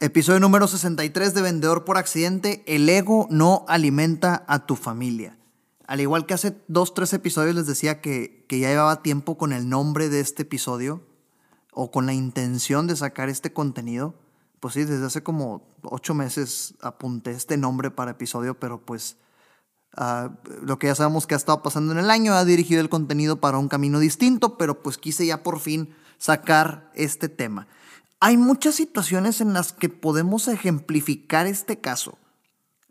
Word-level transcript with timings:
Episodio 0.00 0.40
número 0.40 0.66
63 0.66 1.34
de 1.34 1.42
Vendedor 1.42 1.84
por 1.84 1.96
Accidente. 1.96 2.62
El 2.66 2.88
ego 2.88 3.26
no 3.30 3.64
alimenta 3.68 4.44
a 4.48 4.66
tu 4.66 4.76
familia. 4.76 5.38
Al 5.86 6.00
igual 6.00 6.26
que 6.26 6.34
hace 6.34 6.56
dos, 6.68 6.94
tres 6.94 7.12
episodios 7.12 7.54
les 7.54 7.66
decía 7.66 8.00
que, 8.00 8.44
que 8.48 8.58
ya 8.58 8.68
llevaba 8.68 9.02
tiempo 9.02 9.38
con 9.38 9.52
el 9.52 9.68
nombre 9.68 10.08
de 10.08 10.20
este 10.20 10.42
episodio 10.42 11.02
o 11.72 11.90
con 11.90 12.06
la 12.06 12.12
intención 12.12 12.86
de 12.86 12.96
sacar 12.96 13.28
este 13.28 13.52
contenido. 13.52 14.14
Pues 14.60 14.74
sí, 14.74 14.84
desde 14.84 15.06
hace 15.06 15.22
como 15.22 15.66
ocho 15.82 16.14
meses 16.14 16.74
apunté 16.80 17.30
este 17.30 17.56
nombre 17.56 17.90
para 17.90 18.12
episodio, 18.12 18.58
pero 18.58 18.84
pues 18.84 19.16
Ah, 19.96 20.30
lo 20.62 20.78
que 20.78 20.88
ya 20.88 20.94
sabemos 20.94 21.26
que 21.26 21.34
ha 21.34 21.36
estado 21.36 21.62
pasando 21.62 21.92
en 21.92 21.98
el 21.98 22.10
año, 22.10 22.34
ha 22.34 22.44
dirigido 22.44 22.80
el 22.80 22.88
contenido 22.88 23.40
para 23.40 23.58
un 23.58 23.68
camino 23.68 24.00
distinto, 24.00 24.58
pero 24.58 24.82
pues 24.82 24.98
quise 24.98 25.24
ya 25.26 25.42
por 25.42 25.60
fin 25.60 25.94
sacar 26.18 26.90
este 26.94 27.28
tema. 27.28 27.68
Hay 28.24 28.38
muchas 28.38 28.74
situaciones 28.76 29.42
en 29.42 29.52
las 29.52 29.74
que 29.74 29.90
podemos 29.90 30.48
ejemplificar 30.48 31.46
este 31.46 31.82
caso. 31.82 32.16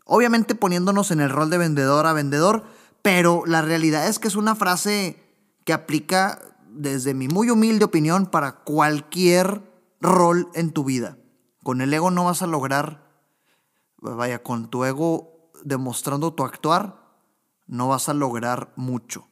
Obviamente 0.04 0.54
poniéndonos 0.54 1.10
en 1.10 1.18
el 1.18 1.28
rol 1.28 1.50
de 1.50 1.58
vendedor 1.58 2.06
a 2.06 2.12
vendedor, 2.12 2.62
pero 3.02 3.42
la 3.44 3.60
realidad 3.60 4.06
es 4.06 4.20
que 4.20 4.28
es 4.28 4.36
una 4.36 4.54
frase 4.54 5.20
que 5.64 5.72
aplica 5.72 6.40
desde 6.70 7.14
mi 7.14 7.26
muy 7.26 7.50
humilde 7.50 7.84
opinión 7.84 8.26
para 8.26 8.60
cualquier 8.62 9.60
rol 10.00 10.50
en 10.54 10.70
tu 10.70 10.84
vida. 10.84 11.18
Con 11.64 11.80
el 11.80 11.92
ego 11.92 12.12
no 12.12 12.26
vas 12.26 12.42
a 12.42 12.46
lograr, 12.46 13.10
vaya, 13.98 14.40
con 14.40 14.70
tu 14.70 14.84
ego 14.84 15.50
demostrando 15.64 16.32
tu 16.32 16.44
actuar, 16.44 16.94
no 17.66 17.88
vas 17.88 18.08
a 18.08 18.14
lograr 18.14 18.72
mucho. 18.76 19.26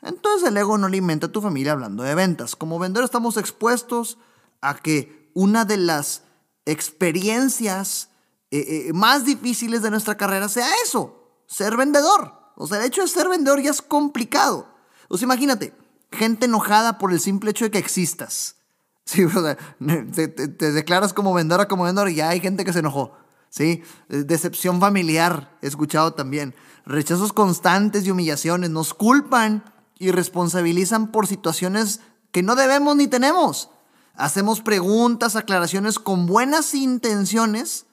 Entonces 0.00 0.48
el 0.48 0.56
ego 0.56 0.78
no 0.78 0.86
alimenta 0.86 1.26
a 1.26 1.32
tu 1.32 1.42
familia 1.42 1.72
hablando 1.72 2.02
de 2.02 2.14
ventas. 2.14 2.56
Como 2.56 2.78
vendedor 2.78 3.04
estamos 3.04 3.36
expuestos 3.36 4.16
a 4.62 4.76
que 4.76 5.23
una 5.34 5.64
de 5.64 5.76
las 5.76 6.22
experiencias 6.64 8.08
eh, 8.50 8.86
eh, 8.88 8.92
más 8.92 9.24
difíciles 9.24 9.82
de 9.82 9.90
nuestra 9.90 10.16
carrera 10.16 10.48
sea 10.48 10.68
eso, 10.84 11.42
ser 11.46 11.76
vendedor. 11.76 12.32
O 12.56 12.66
sea, 12.66 12.78
el 12.78 12.84
hecho 12.84 13.02
de 13.02 13.08
ser 13.08 13.28
vendedor 13.28 13.60
ya 13.60 13.70
es 13.70 13.82
complicado. 13.82 14.68
O 15.08 15.18
sea, 15.18 15.26
imagínate, 15.26 15.74
gente 16.12 16.46
enojada 16.46 16.98
por 16.98 17.12
el 17.12 17.20
simple 17.20 17.50
hecho 17.50 17.64
de 17.64 17.70
que 17.70 17.78
existas. 17.78 18.56
Sí, 19.06 19.26
te, 19.26 20.72
declaras 20.72 21.12
como 21.12 21.34
vendedora, 21.34 21.68
como 21.68 21.84
vendedor 21.84 22.08
y 22.08 22.14
ya 22.14 22.30
hay 22.30 22.40
gente 22.40 22.64
que 22.64 22.72
se 22.72 22.78
enojó. 22.78 23.12
¿sí? 23.50 23.82
Eh, 24.08 24.24
decepción 24.24 24.80
familiar, 24.80 25.58
he 25.60 25.66
escuchado 25.66 26.14
también. 26.14 26.54
Rechazos 26.86 27.32
constantes 27.32 28.06
y 28.06 28.10
humillaciones. 28.10 28.70
Nos 28.70 28.94
culpan 28.94 29.64
y 29.98 30.10
responsabilizan 30.10 31.12
por 31.12 31.26
situaciones 31.26 32.00
que 32.32 32.42
no 32.42 32.56
debemos 32.56 32.96
ni 32.96 33.06
tenemos. 33.06 33.68
Hacemos 34.14 34.60
preguntas, 34.60 35.36
aclaraciones 35.36 35.98
con 35.98 36.26
buenas 36.26 36.74
intenciones 36.74 37.86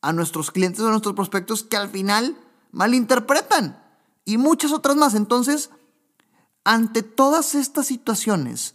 a 0.00 0.12
nuestros 0.12 0.50
clientes 0.50 0.80
o 0.80 0.88
a 0.88 0.90
nuestros 0.90 1.14
prospectos 1.14 1.62
que 1.62 1.76
al 1.76 1.88
final 1.88 2.36
malinterpretan. 2.72 3.82
Y 4.24 4.38
muchas 4.38 4.72
otras 4.72 4.96
más. 4.96 5.14
Entonces, 5.14 5.70
ante 6.64 7.02
todas 7.02 7.54
estas 7.54 7.86
situaciones, 7.86 8.74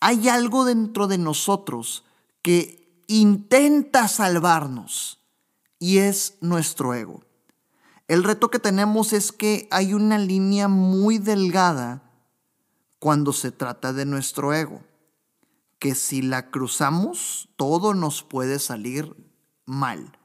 hay 0.00 0.28
algo 0.28 0.64
dentro 0.64 1.06
de 1.06 1.18
nosotros 1.18 2.04
que 2.42 3.02
intenta 3.06 4.08
salvarnos 4.08 5.20
y 5.78 5.98
es 5.98 6.36
nuestro 6.40 6.94
ego. 6.94 7.22
El 8.06 8.24
reto 8.24 8.50
que 8.50 8.58
tenemos 8.58 9.12
es 9.12 9.32
que 9.32 9.68
hay 9.70 9.92
una 9.92 10.18
línea 10.18 10.68
muy 10.68 11.18
delgada 11.18 12.02
cuando 12.98 13.32
se 13.32 13.52
trata 13.52 13.92
de 13.92 14.06
nuestro 14.06 14.54
ego, 14.54 14.82
que 15.78 15.94
si 15.94 16.22
la 16.22 16.50
cruzamos, 16.50 17.48
todo 17.56 17.94
nos 17.94 18.22
puede 18.22 18.58
salir 18.58 19.14
mal. 19.64 20.18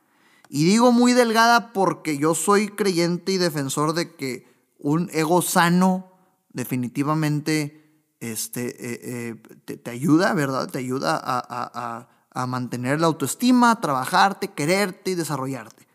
Y 0.49 0.65
digo 0.65 0.91
muy 0.91 1.13
delgada 1.13 1.73
porque 1.73 2.17
yo 2.17 2.35
soy 2.35 2.69
creyente 2.69 3.31
y 3.31 3.37
defensor 3.37 3.93
de 3.93 4.15
que 4.15 4.47
un 4.77 5.09
ego 5.13 5.41
sano 5.41 6.11
definitivamente 6.49 8.05
este, 8.19 8.67
eh, 8.67 9.35
eh, 9.67 9.77
te, 9.77 9.89
ayuda, 9.89 10.33
¿verdad? 10.33 10.69
Te 10.69 10.79
ayuda 10.79 11.19
a 11.23 12.07
a 12.33 12.47
mantener 12.47 12.99
la 12.99 13.07
autoestima, 13.07 13.79
trabajarte, 13.79 14.49
quererte 14.49 15.11
y 15.11 15.15
desarrollarte. 15.15 15.87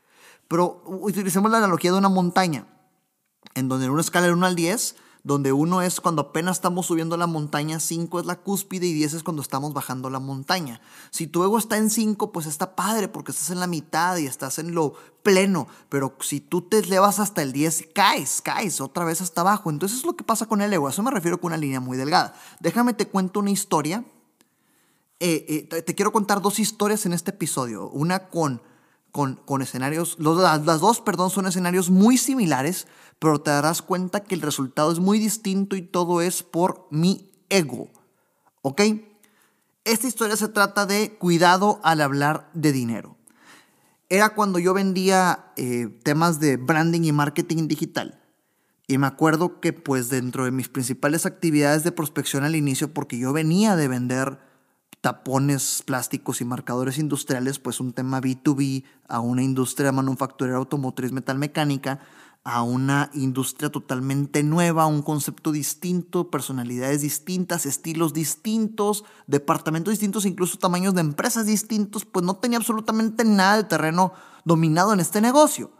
Pero 0.47 0.83
utilicemos 0.87 1.51
la 1.51 1.59
analogía 1.59 1.93
de 1.93 1.99
una 1.99 2.09
montaña, 2.09 2.67
en 3.55 3.69
donde 3.69 3.87
en 3.87 3.93
una 3.93 4.01
escala 4.01 4.27
de 4.27 4.33
1 4.33 4.47
al 4.47 4.55
10, 4.55 4.97
donde 5.29 5.53
1 5.53 5.83
es 5.83 6.01
cuando 6.01 6.23
apenas 6.23 6.57
estamos 6.57 6.87
subiendo 6.87 7.17
la 7.17 7.27
montaña, 7.27 7.79
5 7.79 8.21
es 8.21 8.27
la 8.27 8.41
cúspide 8.41 8.87
y 8.87 8.95
10 8.95 9.15
es 9.15 9.23
cuando 9.23 9.43
estamos 9.43 9.75
bajando 9.75 10.11
la 10.11 10.19
montaña. 10.19 10.81
Si 11.11 11.27
tu 11.27 11.45
ego 11.45 11.59
está 11.59 11.77
en 11.77 11.91
5, 11.91 12.33
pues 12.33 12.47
está 12.47 12.75
padre 12.75 13.09
porque 13.09 13.31
estás 13.31 13.51
en 13.51 13.61
la 13.61 13.67
mitad 13.67 14.17
y 14.17 14.27
estás 14.27 14.59
en 14.59 14.75
lo 14.75 14.95
pleno, 15.23 15.69
pero 15.89 16.17
si 16.21 16.41
tú 16.41 16.63
te 16.63 16.79
elevas 16.79 17.21
hasta 17.21 17.43
el 17.43 17.53
10, 17.53 17.91
caes, 17.95 18.41
caes 18.43 18.81
otra 18.81 19.05
vez 19.05 19.21
hasta 19.21 19.43
abajo. 19.43 19.71
Entonces 19.71 19.99
es 19.99 20.07
lo 20.07 20.17
que 20.17 20.25
pasa 20.25 20.47
con 20.47 20.63
el 20.63 20.73
ego, 20.73 20.89
a 20.89 20.91
eso 20.91 21.03
me 21.03 21.11
refiero 21.11 21.41
con 21.41 21.51
una 21.53 21.59
línea 21.59 21.79
muy 21.79 21.97
delgada. 21.97 22.35
Déjame 22.59 22.95
te 22.95 23.07
cuento 23.07 23.41
una 23.41 23.51
historia 23.51 24.05
eh, 25.21 25.67
eh, 25.73 25.83
te 25.83 25.95
quiero 25.97 26.13
contar 26.13 26.41
dos 26.41 26.61
historias 26.61 27.05
en 27.05 27.13
este 27.13 27.33
episodio. 27.33 27.89
Una 27.91 28.29
con, 28.29 28.63
con, 29.13 29.37
con 29.37 29.63
escenarios, 29.63 30.17
las, 30.19 30.65
las 30.65 30.81
dos, 30.81 31.01
perdón, 31.01 31.31
son 31.31 31.47
escenarios 31.47 31.91
muy 31.91 32.19
similares, 32.19 32.87
pero 33.19 33.41
te 33.41 33.51
darás 33.51 33.83
cuenta 33.83 34.25
que 34.25 34.35
el 34.35 34.43
resultado 34.43 34.93
es 34.93 34.99
muy 34.99 35.19
distinto 35.19 35.77
y 35.77 35.83
todo 35.83 36.21
es 36.21 36.43
por 36.43 36.87
mi 36.91 37.31
ego. 37.49 37.89
¿Ok? 38.63 38.83
Esta 39.85 40.07
historia 40.07 40.37
se 40.37 40.49
trata 40.49 40.87
de 40.87 41.17
cuidado 41.17 41.81
al 41.83 42.01
hablar 42.01 42.51
de 42.53 42.73
dinero. 42.73 43.17
Era 44.11 44.31
cuando 44.31 44.59
yo 44.59 44.75
vendía 44.75 45.53
eh, 45.57 45.89
temas 46.03 46.41
de 46.41 46.57
branding 46.57 47.03
y 47.03 47.13
marketing 47.13 47.69
digital. 47.69 48.21
Y 48.87 48.97
me 48.97 49.07
acuerdo 49.07 49.61
que 49.61 49.75
pues 49.75 50.09
dentro 50.09 50.45
de 50.45 50.51
mis 50.51 50.69
principales 50.69 51.27
actividades 51.27 51.85
de 51.85 51.93
prospección 51.93 52.45
al 52.45 52.57
inicio, 52.57 52.93
porque 52.93 53.19
yo 53.19 53.33
venía 53.35 53.77
de 53.77 53.89
vender 53.89 54.39
tapones 55.09 55.83
plásticos 55.87 56.43
y 56.43 56.45
marcadores 56.45 56.99
industriales, 56.99 57.59
pues 57.59 57.81
un 57.81 57.95
tema 57.95 58.21
B2B 58.21 58.85
a 59.09 59.21
una 59.21 59.43
industria 59.43 59.91
manufacturera 59.91 60.59
automotriz 60.59 61.13
metalmecánica, 61.13 62.01
a 62.45 62.63
una 62.63 63.09
industria 63.15 63.73
totalmente 63.73 64.43
nueva, 64.43 64.85
un 64.85 65.01
concepto 65.01 65.51
distinto, 65.51 66.31
personalidades 66.31 67.01
distintas, 67.01 67.65
estilos 67.65 68.13
distintos, 68.13 69.03
departamentos 69.27 69.93
distintos, 69.93 70.27
incluso 70.27 70.59
tamaños 70.59 70.93
de 70.93 71.01
empresas 71.01 71.47
distintos, 71.47 72.05
pues 72.05 72.23
no 72.23 72.37
tenía 72.37 72.59
absolutamente 72.59 73.25
nada 73.25 73.57
de 73.57 73.65
terreno 73.65 74.13
dominado 74.45 74.93
en 74.93 75.01
este 75.01 75.23
negocio. 75.23 75.71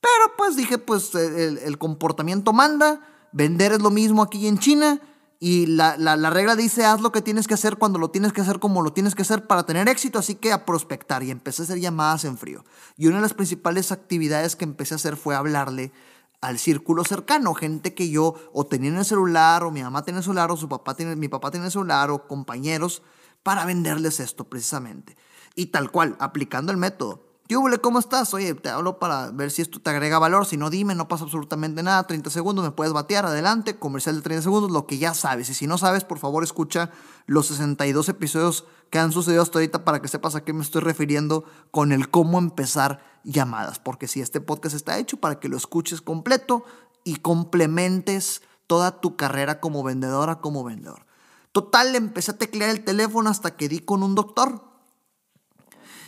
Pero 0.00 0.36
pues 0.36 0.56
dije, 0.56 0.78
pues 0.78 1.14
el, 1.14 1.58
el 1.58 1.78
comportamiento 1.78 2.52
manda, 2.52 3.00
vender 3.30 3.70
es 3.70 3.80
lo 3.80 3.90
mismo 3.90 4.24
aquí 4.24 4.48
en 4.48 4.58
China, 4.58 5.00
y 5.38 5.66
la, 5.66 5.96
regla 6.30 6.56
dice, 6.56 6.84
haz 6.84 7.00
lo 7.00 7.12
que 7.12 7.20
tienes 7.20 7.46
que 7.46 7.54
hacer 7.54 7.76
cuando 7.76 7.98
lo 7.98 8.10
tienes 8.10 8.32
que 8.32 8.40
hacer 8.40 8.58
como 8.58 8.80
lo 8.80 8.92
tienes 8.92 9.14
que 9.14 9.22
hacer 9.22 9.46
para 9.46 9.66
tener 9.66 9.88
éxito, 9.88 10.18
así 10.18 10.36
que 10.36 10.52
a 10.52 10.64
prospectar. 10.64 11.22
Y 11.22 11.30
empecé 11.30 11.62
a 11.62 11.64
hacer 11.64 11.78
llamadas 11.78 12.24
en 12.24 12.38
frío. 12.38 12.64
Y 12.96 13.06
una 13.06 13.16
de 13.16 13.22
las 13.22 13.34
principales 13.34 13.92
actividades 13.92 14.56
que 14.56 14.64
empecé 14.64 14.94
a 14.94 14.96
hacer 14.96 15.16
fue 15.16 15.34
hablarle 15.34 15.92
al 16.40 16.58
círculo 16.58 17.04
cercano, 17.04 17.54
gente 17.54 17.94
que 17.94 18.08
yo 18.08 18.34
o 18.52 18.66
tenía 18.66 18.90
en 18.90 18.98
el 18.98 19.04
celular, 19.04 19.64
o 19.64 19.70
mi 19.70 19.82
mamá 19.82 20.04
tiene 20.04 20.18
el 20.18 20.24
celular, 20.24 20.50
o 20.50 20.56
su 20.56 20.68
papá 20.68 20.94
tiene, 20.94 21.16
mi 21.16 21.28
papá 21.28 21.50
tiene 21.50 21.66
el 21.66 21.72
celular, 21.72 22.10
o 22.10 22.26
compañeros, 22.26 23.02
para 23.42 23.64
venderles 23.64 24.20
esto 24.20 24.44
precisamente. 24.44 25.16
Y 25.54 25.66
tal 25.66 25.90
cual, 25.90 26.16
aplicando 26.18 26.72
el 26.72 26.78
método. 26.78 27.25
¿Qué 27.48 27.54
¿Cómo 27.80 28.00
estás? 28.00 28.34
Oye, 28.34 28.54
te 28.54 28.70
hablo 28.70 28.98
para 28.98 29.30
ver 29.30 29.52
si 29.52 29.62
esto 29.62 29.80
te 29.80 29.90
agrega 29.90 30.18
valor. 30.18 30.46
Si 30.46 30.56
no, 30.56 30.68
dime, 30.68 30.96
no 30.96 31.06
pasa 31.06 31.24
absolutamente 31.24 31.80
nada. 31.84 32.04
30 32.04 32.30
segundos, 32.30 32.64
me 32.64 32.72
puedes 32.72 32.92
batear. 32.92 33.24
Adelante, 33.24 33.78
comercial 33.78 34.16
de 34.16 34.22
30 34.22 34.42
segundos, 34.42 34.72
lo 34.72 34.86
que 34.86 34.98
ya 34.98 35.14
sabes. 35.14 35.48
Y 35.50 35.54
si 35.54 35.68
no 35.68 35.78
sabes, 35.78 36.02
por 36.02 36.18
favor, 36.18 36.42
escucha 36.42 36.90
los 37.26 37.46
62 37.46 38.08
episodios 38.08 38.64
que 38.90 38.98
han 38.98 39.12
sucedido 39.12 39.42
hasta 39.42 39.58
ahorita 39.58 39.84
para 39.84 40.02
que 40.02 40.08
sepas 40.08 40.34
a 40.34 40.42
qué 40.42 40.52
me 40.52 40.62
estoy 40.62 40.80
refiriendo 40.80 41.44
con 41.70 41.92
el 41.92 42.10
cómo 42.10 42.38
empezar 42.38 43.00
llamadas. 43.22 43.78
Porque 43.78 44.08
si 44.08 44.20
este 44.20 44.40
podcast 44.40 44.74
está 44.74 44.98
hecho 44.98 45.18
para 45.18 45.38
que 45.38 45.48
lo 45.48 45.56
escuches 45.56 46.00
completo 46.00 46.64
y 47.04 47.16
complementes 47.16 48.42
toda 48.66 49.00
tu 49.00 49.14
carrera 49.14 49.60
como 49.60 49.84
vendedora, 49.84 50.40
como 50.40 50.64
vendedor. 50.64 51.06
Total, 51.52 51.94
empecé 51.94 52.32
a 52.32 52.38
teclear 52.38 52.70
el 52.70 52.82
teléfono 52.82 53.30
hasta 53.30 53.56
que 53.56 53.68
di 53.68 53.78
con 53.78 54.02
un 54.02 54.16
doctor. 54.16 54.64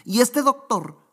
Y 0.05 0.20
este 0.20 0.43
doctor 0.43 1.07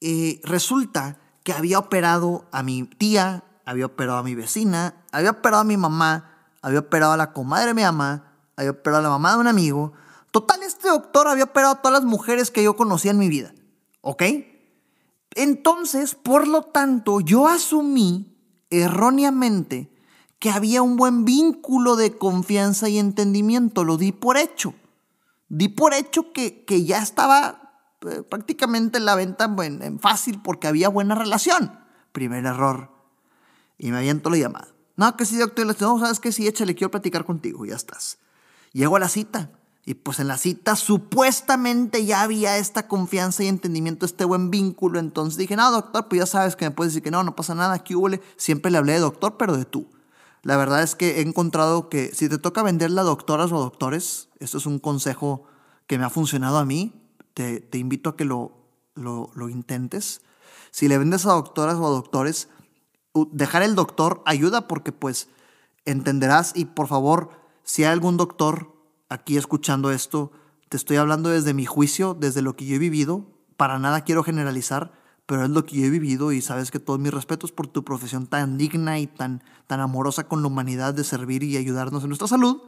eh, 0.00 0.40
resulta 0.44 1.18
que 1.42 1.52
había 1.52 1.78
operado 1.78 2.46
a 2.52 2.62
mi 2.62 2.84
tía, 2.84 3.44
había 3.64 3.86
operado 3.86 4.18
a 4.18 4.22
mi 4.22 4.34
vecina, 4.34 4.94
había 5.12 5.30
operado 5.30 5.62
a 5.62 5.64
mi 5.64 5.76
mamá, 5.76 6.30
había 6.62 6.80
operado 6.80 7.12
a 7.12 7.16
la 7.16 7.32
comadre 7.32 7.68
de 7.68 7.74
mi 7.74 7.82
mamá, 7.82 8.34
había 8.56 8.70
operado 8.70 9.00
a 9.00 9.02
la 9.02 9.08
mamá 9.10 9.32
de 9.32 9.38
un 9.38 9.46
amigo. 9.46 9.92
Total, 10.30 10.62
este 10.62 10.88
doctor 10.88 11.28
había 11.28 11.44
operado 11.44 11.74
a 11.74 11.82
todas 11.82 12.02
las 12.02 12.10
mujeres 12.10 12.50
que 12.50 12.62
yo 12.62 12.76
conocía 12.76 13.10
en 13.10 13.18
mi 13.18 13.28
vida. 13.28 13.54
¿Ok? 14.00 14.22
Entonces, 15.34 16.14
por 16.14 16.48
lo 16.48 16.62
tanto, 16.62 17.20
yo 17.20 17.48
asumí 17.48 18.36
erróneamente 18.70 19.92
que 20.38 20.50
había 20.50 20.82
un 20.82 20.96
buen 20.96 21.24
vínculo 21.24 21.96
de 21.96 22.16
confianza 22.16 22.88
y 22.88 22.98
entendimiento. 22.98 23.84
Lo 23.84 23.96
di 23.96 24.12
por 24.12 24.36
hecho. 24.36 24.74
Di 25.48 25.68
por 25.68 25.94
hecho 25.94 26.32
que, 26.32 26.64
que 26.64 26.84
ya 26.84 26.98
estaba 27.02 27.69
eh, 28.08 28.22
prácticamente 28.22 29.00
la 29.00 29.14
venta 29.14 29.52
en 29.58 29.98
fácil 30.00 30.40
porque 30.42 30.68
había 30.68 30.88
buena 30.88 31.14
relación. 31.14 31.78
Primer 32.12 32.44
error. 32.46 32.90
Y 33.78 33.90
me 33.90 33.98
aviento 33.98 34.30
la 34.30 34.36
llamada. 34.36 34.68
No, 34.96 35.16
que 35.16 35.24
sí, 35.24 35.38
doctor. 35.38 35.66
No, 35.80 35.98
sabes 35.98 36.20
que 36.20 36.32
sí, 36.32 36.46
échale, 36.46 36.74
quiero 36.74 36.90
platicar 36.90 37.24
contigo. 37.24 37.64
Ya 37.64 37.74
estás. 37.74 38.18
Llego 38.72 38.96
a 38.96 39.00
la 39.00 39.08
cita. 39.08 39.50
Y 39.86 39.94
pues 39.94 40.20
en 40.20 40.28
la 40.28 40.36
cita 40.36 40.76
supuestamente 40.76 42.04
ya 42.04 42.20
había 42.20 42.58
esta 42.58 42.86
confianza 42.86 43.42
y 43.42 43.48
entendimiento, 43.48 44.04
este 44.04 44.26
buen 44.26 44.50
vínculo. 44.50 44.98
Entonces 44.98 45.38
dije, 45.38 45.56
no, 45.56 45.70
doctor, 45.70 46.06
pues 46.08 46.18
ya 46.18 46.26
sabes 46.26 46.54
que 46.54 46.66
me 46.66 46.70
puedes 46.70 46.92
decir 46.92 47.02
que 47.02 47.10
no, 47.10 47.24
no 47.24 47.34
pasa 47.34 47.54
nada, 47.54 47.72
aquí 47.72 47.94
hubo. 47.94 48.10
Siempre 48.36 48.70
le 48.70 48.78
hablé 48.78 48.92
de 48.92 48.98
doctor, 48.98 49.36
pero 49.38 49.56
de 49.56 49.64
tú. 49.64 49.88
La 50.42 50.56
verdad 50.56 50.82
es 50.82 50.94
que 50.94 51.18
he 51.18 51.20
encontrado 51.22 51.88
que 51.88 52.14
si 52.14 52.28
te 52.28 52.38
toca 52.38 52.62
venderle 52.62 53.00
a 53.00 53.04
doctoras 53.04 53.52
o 53.52 53.58
doctores, 53.58 54.28
esto 54.38 54.58
es 54.58 54.66
un 54.66 54.78
consejo 54.78 55.44
que 55.86 55.98
me 55.98 56.04
ha 56.04 56.10
funcionado 56.10 56.58
a 56.58 56.64
mí, 56.64 56.99
te, 57.34 57.78
invito 57.78 58.10
a 58.10 58.16
que 58.16 58.24
lo, 58.24 58.52
lo, 58.94 59.30
lo 59.34 59.48
intentes. 59.48 60.22
Si 60.70 60.88
le 60.88 60.98
vendes 60.98 61.26
a 61.26 61.32
doctoras 61.32 61.76
o 61.76 61.86
a 61.86 61.90
doctores, 61.90 62.48
dejar 63.32 63.62
el 63.62 63.74
doctor 63.74 64.22
ayuda 64.26 64.68
porque 64.68 64.92
pues 64.92 65.28
entenderás 65.84 66.52
y 66.54 66.66
por 66.66 66.86
favor, 66.86 67.30
si 67.64 67.84
hay 67.84 67.92
algún 67.92 68.16
doctor 68.16 68.72
aquí 69.08 69.36
escuchando 69.36 69.90
esto, 69.90 70.32
te 70.68 70.76
estoy 70.76 70.96
hablando 70.96 71.30
desde 71.30 71.54
mi 71.54 71.66
juicio, 71.66 72.14
desde 72.14 72.42
lo 72.42 72.54
que 72.56 72.64
yo 72.66 72.76
he 72.76 72.78
vivido, 72.78 73.26
para 73.56 73.78
nada 73.78 74.04
quiero 74.04 74.22
generalizar, 74.22 74.92
pero 75.26 75.44
es 75.44 75.50
lo 75.50 75.66
que 75.66 75.76
yo 75.76 75.86
he 75.86 75.90
vivido 75.90 76.32
y 76.32 76.40
sabes 76.40 76.70
que 76.70 76.78
todos 76.78 76.98
mis 76.98 77.12
respetos 77.12 77.52
por 77.52 77.66
tu 77.66 77.84
profesión 77.84 78.26
tan 78.26 78.56
digna 78.56 78.98
y 78.98 79.06
tan, 79.06 79.42
tan 79.66 79.80
amorosa 79.80 80.28
con 80.28 80.42
la 80.42 80.48
humanidad 80.48 80.94
de 80.94 81.04
servir 81.04 81.42
y 81.42 81.56
ayudarnos 81.56 82.02
en 82.02 82.08
nuestra 82.08 82.28
salud. 82.28 82.60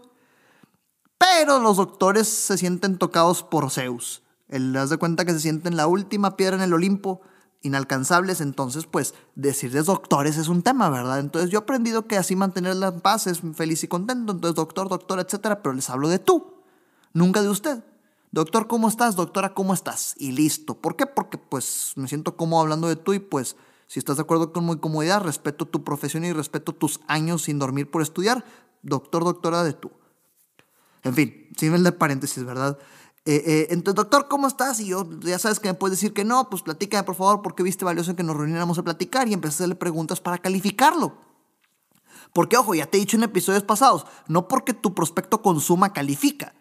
Pero 1.19 1.61
los 1.61 1.76
doctores 1.76 2.29
se 2.29 2.58
sienten 2.58 2.99
tocados 2.99 3.43
por 3.43 3.70
Zeus. 3.70 4.23
Él 4.52 4.75
das 4.75 4.90
de 4.90 4.99
cuenta 4.99 5.25
que 5.25 5.32
se 5.32 5.40
sienten 5.40 5.76
la 5.76 5.87
última 5.87 6.37
piedra 6.37 6.56
en 6.56 6.62
el 6.62 6.75
Olimpo 6.75 7.22
inalcanzables, 7.62 8.43
entonces 8.43 8.84
pues 8.84 9.14
decirles 9.34 9.87
doctores 9.87 10.37
es 10.37 10.49
un 10.49 10.62
tema, 10.62 10.90
¿verdad? 10.90 11.20
Entonces 11.20 11.50
yo 11.50 11.58
he 11.58 11.62
aprendido 11.62 12.06
que 12.06 12.19
así 12.19 12.37
mantener 12.37 12.76
la 12.76 12.99
paz 12.99 13.26
es 13.26 13.40
feliz 13.54 13.82
y 13.82 13.88
contento, 13.88 14.32
entonces 14.32 14.54
doctor, 14.54 14.88
doctor, 14.88 15.20
etcétera, 15.20 15.62
pero 15.62 15.72
les 15.75 15.88
hablo 15.88 16.08
de 16.08 16.19
tú, 16.19 16.54
nunca 17.14 17.40
de 17.40 17.49
usted. 17.49 17.82
Doctor, 18.31 18.66
¿cómo 18.66 18.88
estás? 18.88 19.16
Doctora, 19.16 19.54
¿cómo 19.54 19.75
estás? 19.75 20.14
Y 20.19 20.32
listo. 20.32 20.75
¿Por 20.75 20.96
qué? 20.96 21.06
Porque 21.06 21.38
pues 21.38 21.93
me 21.96 22.08
siento 22.08 22.37
cómodo 22.37 22.60
hablando 22.60 22.88
de 22.88 22.96
tú 22.96 23.14
y 23.14 23.20
pues 23.20 23.56
si 23.87 23.98
estás 23.98 24.16
de 24.16 24.22
acuerdo 24.22 24.52
con 24.52 24.66
mi 24.66 24.76
comodidad, 24.76 25.22
respeto 25.22 25.66
tu 25.66 25.82
profesión 25.82 26.25
y 26.25 26.32
respeto 26.32 26.75
tus 26.75 27.00
años 27.08 27.43
sin 27.43 27.58
dormir 27.58 27.90
por 27.90 28.02
estudiar. 28.02 28.44
Doctor, 28.82 29.25
doctora 29.25 29.62
de 29.64 29.72
tú. 29.72 29.90
En 31.05 31.14
fin, 31.14 31.48
sin 31.56 31.75
el 31.75 31.84
de 31.84 31.93
paréntesis, 31.93 32.44
¿verdad? 32.44 32.78
Eh, 33.24 33.42
eh, 33.46 33.66
entonces, 33.70 33.94
doctor, 33.94 34.26
¿cómo 34.28 34.48
estás? 34.48 34.80
Y 34.80 34.86
yo, 34.86 35.08
ya 35.20 35.38
sabes 35.38 35.60
que 35.60 35.69
me 35.69 35.74
puedes 35.74 35.98
decir 35.98 36.12
que 36.12 36.24
no, 36.24 36.50
pues 36.50 36.62
platícame 36.62 37.04
por 37.04 37.14
favor, 37.14 37.42
porque 37.42 37.62
viste 37.62 37.84
valioso 37.84 38.10
en 38.10 38.16
que 38.16 38.24
nos 38.24 38.36
reuniéramos 38.36 38.78
a 38.78 38.82
platicar 38.82 39.28
y 39.28 39.32
empecé 39.32 39.54
a 39.54 39.56
hacerle 39.56 39.74
preguntas 39.76 40.20
para 40.20 40.38
calificarlo. 40.38 41.16
Porque, 42.32 42.56
ojo, 42.56 42.74
ya 42.74 42.86
te 42.86 42.96
he 42.96 43.00
dicho 43.00 43.16
en 43.16 43.22
episodios 43.22 43.62
pasados, 43.62 44.06
no 44.26 44.48
porque 44.48 44.72
tu 44.74 44.94
prospecto 44.94 45.42
consuma, 45.42 45.92
califica. 45.92 46.54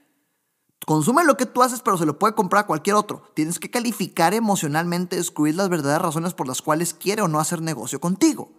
Consume 0.85 1.23
lo 1.23 1.37
que 1.37 1.45
tú 1.45 1.61
haces, 1.61 1.81
pero 1.81 1.97
se 1.97 2.05
lo 2.05 2.19
puede 2.19 2.35
comprar 2.35 2.63
a 2.63 2.67
cualquier 2.67 2.95
otro. 2.95 3.23
Tienes 3.35 3.59
que 3.59 3.69
calificar 3.69 4.33
emocionalmente, 4.33 5.15
descubrir 5.15 5.55
las 5.55 5.69
verdaderas 5.69 6.01
razones 6.01 6.33
por 6.33 6.47
las 6.47 6.61
cuales 6.61 6.93
quiere 6.93 7.21
o 7.21 7.27
no 7.27 7.39
hacer 7.39 7.61
negocio 7.61 8.01
contigo. 8.01 8.51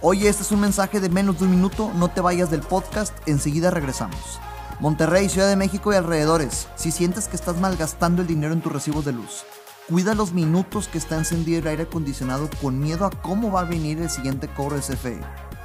Oye, 0.00 0.28
este 0.28 0.42
es 0.42 0.52
un 0.52 0.60
mensaje 0.60 1.00
de 1.00 1.08
menos 1.08 1.38
de 1.38 1.44
un 1.44 1.50
minuto, 1.50 1.90
no 1.94 2.08
te 2.08 2.20
vayas 2.20 2.50
del 2.50 2.60
podcast, 2.60 3.14
enseguida 3.26 3.70
regresamos. 3.70 4.40
Monterrey, 4.78 5.30
Ciudad 5.30 5.48
de 5.48 5.56
México 5.56 5.90
y 5.90 5.96
alrededores, 5.96 6.68
si 6.76 6.90
sientes 6.90 7.28
que 7.28 7.36
estás 7.36 7.58
malgastando 7.58 8.20
el 8.20 8.28
dinero 8.28 8.52
en 8.52 8.60
tus 8.60 8.70
recibos 8.70 9.06
de 9.06 9.12
luz, 9.12 9.44
cuida 9.88 10.14
los 10.14 10.32
minutos 10.32 10.86
que 10.86 10.98
está 10.98 11.16
encendido 11.16 11.60
el 11.60 11.66
aire 11.66 11.84
acondicionado 11.84 12.50
con 12.60 12.78
miedo 12.78 13.06
a 13.06 13.10
cómo 13.10 13.50
va 13.50 13.60
a 13.60 13.64
venir 13.64 13.98
el 14.02 14.10
siguiente 14.10 14.48
cobro 14.48 14.76
de 14.76 14.82
CFE. 14.82 15.20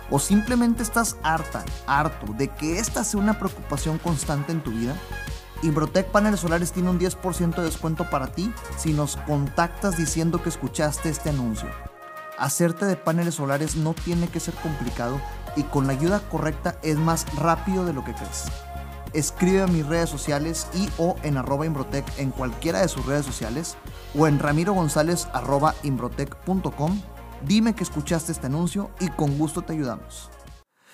O 0.10 0.20
simplemente 0.20 0.82
estás 0.82 1.18
harta, 1.24 1.66
harto 1.88 2.32
de 2.38 2.48
que 2.48 2.80
esta 2.80 3.04
sea 3.04 3.20
una 3.20 3.38
preocupación 3.38 3.98
constante 3.98 4.54
en 4.54 4.64
tu 4.64 4.72
vida. 4.72 4.96
Imbrotec 5.62 6.10
Paneles 6.12 6.40
Solares 6.40 6.72
tiene 6.72 6.90
un 6.90 7.00
10% 7.00 7.56
de 7.56 7.64
descuento 7.64 8.10
para 8.10 8.28
ti 8.28 8.54
si 8.78 8.94
nos 8.94 9.18
contactas 9.18 9.98
diciendo 9.98 10.42
que 10.42 10.50
escuchaste 10.50 11.10
este 11.10 11.30
anuncio. 11.30 11.68
Hacerte 12.38 12.86
de 12.86 12.96
paneles 12.96 13.36
solares 13.36 13.76
no 13.76 13.94
tiene 13.94 14.28
que 14.28 14.40
ser 14.40 14.56
complicado 14.56 15.22
y 15.56 15.64
con 15.64 15.86
la 15.86 15.94
ayuda 15.94 16.22
correcta 16.32 16.78
es 16.82 16.98
más 16.98 17.26
rápido 17.36 17.86
de 17.86 17.94
lo 17.94 18.04
que 18.04 18.16
crees 18.16 18.46
escribe 19.14 19.62
a 19.62 19.68
mis 19.68 19.86
redes 19.86 20.10
sociales 20.10 20.68
y 20.74 20.90
o 20.98 21.16
en 21.24 21.38
arroba 21.38 21.66
Imbrotec 21.66 22.06
en 22.18 22.32
cualquiera 22.32 22.82
de 22.82 22.88
sus 22.88 23.06
redes 23.06 23.26
sociales 23.26 23.78
o 24.18 24.28
en 24.28 24.40
ramiro 24.40 24.74
gonzález 24.74 25.28
arroba 25.34 25.76
imbrotec.com. 25.84 27.02
Dime 27.46 27.74
que 27.74 27.84
escuchaste 27.84 28.32
este 28.32 28.48
anuncio 28.48 28.92
y 29.00 29.10
con 29.10 29.38
gusto 29.38 29.62
te 29.62 29.74
ayudamos. 29.74 30.30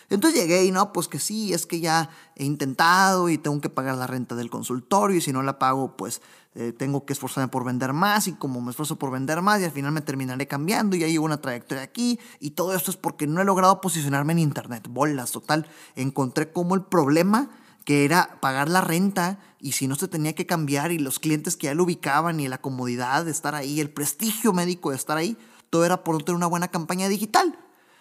Entonces 0.09 0.39
llegué 0.39 0.63
y 0.63 0.71
no, 0.71 0.93
pues 0.93 1.09
que 1.09 1.19
sí, 1.19 1.53
es 1.53 1.65
que 1.65 1.81
ya 1.81 2.09
he 2.35 2.45
intentado 2.45 3.27
y 3.27 3.37
tengo 3.37 3.59
que 3.59 3.69
pagar 3.69 3.97
la 3.97 4.07
renta 4.07 4.35
del 4.35 4.49
consultorio 4.49 5.17
y 5.17 5.21
si 5.21 5.33
no 5.33 5.43
la 5.43 5.59
pago, 5.59 5.97
pues 5.97 6.21
eh, 6.55 6.71
tengo 6.71 7.05
que 7.05 7.11
esforzarme 7.11 7.49
por 7.49 7.65
vender 7.65 7.91
más 7.91 8.27
y 8.27 8.33
como 8.33 8.61
me 8.61 8.69
esfuerzo 8.69 8.95
por 8.95 9.11
vender 9.11 9.41
más 9.41 9.59
y 9.59 9.65
al 9.65 9.71
final 9.71 9.91
me 9.91 9.99
terminaré 9.99 10.47
cambiando 10.47 10.95
y 10.95 10.99
ya 10.99 11.07
llevo 11.07 11.25
una 11.25 11.41
trayectoria 11.41 11.83
aquí 11.83 12.19
y 12.39 12.51
todo 12.51 12.73
esto 12.73 12.89
es 12.89 12.95
porque 12.95 13.27
no 13.27 13.41
he 13.41 13.45
logrado 13.45 13.81
posicionarme 13.81 14.31
en 14.31 14.39
internet. 14.39 14.87
Bolas, 14.89 15.31
total. 15.31 15.67
Encontré 15.97 16.53
como 16.53 16.75
el 16.75 16.83
problema 16.83 17.49
que 17.87 18.03
era 18.03 18.37
pagar 18.41 18.67
la 18.67 18.81
renta 18.81 19.39
y 19.61 19.71
si 19.71 19.87
no 19.87 19.95
se 19.95 20.09
tenía 20.09 20.35
que 20.35 20.45
cambiar 20.45 20.91
y 20.91 20.99
los 20.99 21.19
clientes 21.19 21.55
que 21.55 21.67
ya 21.67 21.73
lo 21.73 21.85
ubicaban 21.85 22.41
y 22.41 22.49
la 22.49 22.57
comodidad 22.57 23.23
de 23.23 23.31
estar 23.31 23.55
ahí, 23.55 23.79
el 23.79 23.89
prestigio 23.89 24.51
médico 24.51 24.89
de 24.89 24.97
estar 24.97 25.15
ahí, 25.15 25.37
todo 25.69 25.85
era 25.85 26.03
por 26.03 26.21
tener 26.21 26.35
una 26.35 26.47
buena 26.47 26.67
campaña 26.67 27.07
digital. 27.07 27.57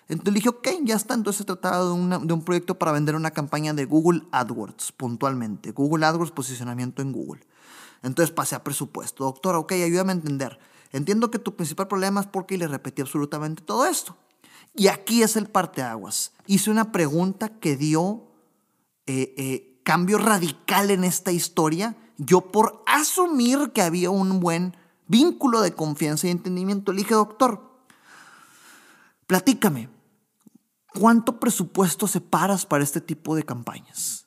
Entonces 0.08 0.34
dije, 0.34 0.48
ok, 0.48 0.68
ya 0.82 0.96
está. 0.96 1.14
Entonces 1.14 1.38
se 1.38 1.44
trataba 1.44 1.84
de, 1.84 2.26
de, 2.26 2.34
un 2.34 2.42
proyecto 2.42 2.76
para 2.76 2.90
vender 2.90 3.14
una 3.14 3.30
campaña 3.30 3.74
de 3.74 3.84
Google 3.84 4.22
AdWords, 4.32 4.90
puntualmente. 4.90 5.70
Google 5.70 6.04
AdWords, 6.04 6.32
posicionamiento 6.32 7.00
en 7.00 7.12
Google. 7.12 7.46
Entonces 8.02 8.34
pasé 8.34 8.56
a 8.56 8.64
presupuesto. 8.64 9.22
Doctora, 9.22 9.60
ok, 9.60 9.70
ayúdame 9.70 10.10
a 10.10 10.16
entender. 10.16 10.58
Entiendo 10.90 11.30
que 11.30 11.38
tu 11.38 11.54
principal 11.54 11.86
problema 11.86 12.22
es 12.22 12.26
porque 12.26 12.58
le 12.58 12.66
repetí 12.66 13.02
absolutamente 13.02 13.62
todo 13.62 13.86
esto. 13.86 14.16
Y 14.74 14.88
aquí 14.88 15.22
es 15.22 15.36
el 15.36 15.46
parteaguas. 15.46 16.32
Hice 16.48 16.72
una 16.72 16.90
pregunta 16.90 17.50
que 17.60 17.76
dio 17.76 18.24
eh, 19.06 19.32
eh, 19.36 19.75
cambio 19.86 20.18
radical 20.18 20.90
en 20.90 21.04
esta 21.04 21.30
historia, 21.30 21.96
yo 22.18 22.50
por 22.50 22.82
asumir 22.88 23.70
que 23.72 23.82
había 23.82 24.10
un 24.10 24.40
buen 24.40 24.76
vínculo 25.06 25.60
de 25.60 25.74
confianza 25.74 26.26
y 26.26 26.30
entendimiento, 26.30 26.92
le 26.92 27.02
dije, 27.02 27.14
doctor, 27.14 27.70
platícame, 29.28 29.88
¿cuánto 30.92 31.38
presupuesto 31.38 32.08
separas 32.08 32.66
para 32.66 32.82
este 32.82 33.00
tipo 33.00 33.36
de 33.36 33.44
campañas? 33.44 34.26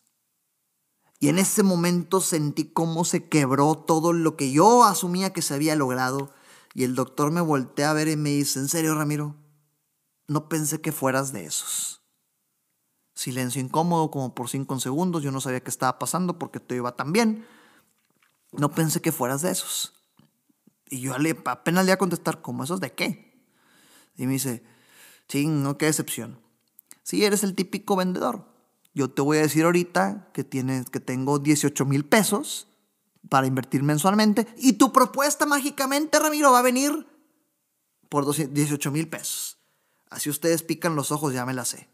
Y 1.20 1.28
en 1.28 1.38
ese 1.38 1.62
momento 1.62 2.22
sentí 2.22 2.64
cómo 2.64 3.04
se 3.04 3.28
quebró 3.28 3.76
todo 3.76 4.14
lo 4.14 4.38
que 4.38 4.54
yo 4.54 4.86
asumía 4.86 5.34
que 5.34 5.42
se 5.42 5.56
había 5.56 5.76
logrado. 5.76 6.34
Y 6.74 6.86
el 6.86 6.96
doctor 6.96 7.32
me 7.32 7.42
voltea 7.42 7.90
a 7.90 7.94
ver 7.94 8.08
y 8.08 8.16
me 8.16 8.30
dice, 8.30 8.60
¿en 8.60 8.70
serio, 8.70 8.96
Ramiro? 8.96 9.36
No 10.30 10.48
pensé 10.48 10.80
que 10.80 10.94
fueras 10.94 11.34
de 11.34 11.44
esos. 11.44 11.99
Silencio 13.20 13.60
incómodo 13.62 14.12
como 14.12 14.34
por 14.34 14.48
cinco 14.48 14.80
segundos. 14.80 15.22
Yo 15.22 15.32
no 15.32 15.42
sabía 15.42 15.60
qué 15.60 15.70
estaba 15.70 16.00
pasando 16.00 16.40
porque 16.40 16.62
todo 16.62 16.78
iba 16.78 16.96
tan 16.96 17.12
bien. 17.12 17.46
No 18.54 18.72
pensé 18.72 19.02
que 19.02 19.12
fueras 19.12 19.42
de 19.42 19.52
esos. 19.52 19.92
Y 20.90 21.02
yo 21.02 21.14
apenas 21.44 21.84
le 21.84 21.90
iba 21.90 21.96
a 21.96 21.98
contestar, 21.98 22.42
¿cómo 22.42 22.64
esos 22.64 22.80
de 22.80 22.94
qué? 22.94 23.44
Y 24.16 24.26
me 24.26 24.32
dice, 24.32 24.64
sí, 25.28 25.48
no, 25.48 25.78
qué 25.78 25.88
decepción. 25.88 26.40
Sí, 27.04 27.26
eres 27.26 27.44
el 27.44 27.56
típico 27.56 27.98
vendedor. 27.98 28.46
Yo 28.94 29.10
te 29.10 29.22
voy 29.22 29.40
a 29.40 29.42
decir 29.42 29.66
ahorita 29.66 30.30
que, 30.32 30.46
tienes, 30.46 30.90
que 30.90 31.02
tengo 31.02 31.40
18 31.40 31.86
mil 31.86 32.06
pesos 32.06 32.70
para 33.28 33.48
invertir 33.48 33.84
mensualmente 33.84 34.48
y 34.56 34.74
tu 34.74 34.94
propuesta 34.94 35.46
mágicamente, 35.46 36.20
Ramiro, 36.20 36.54
va 36.54 36.60
a 36.60 36.62
venir 36.62 37.06
por 38.08 38.34
18 38.34 38.92
mil 38.92 39.10
pesos. 39.10 39.58
Así 40.10 40.30
ustedes 40.30 40.64
pican 40.64 40.96
los 40.96 41.12
ojos, 41.12 41.34
ya 41.34 41.46
me 41.46 41.54
la 41.54 41.66
sé. 41.66 41.90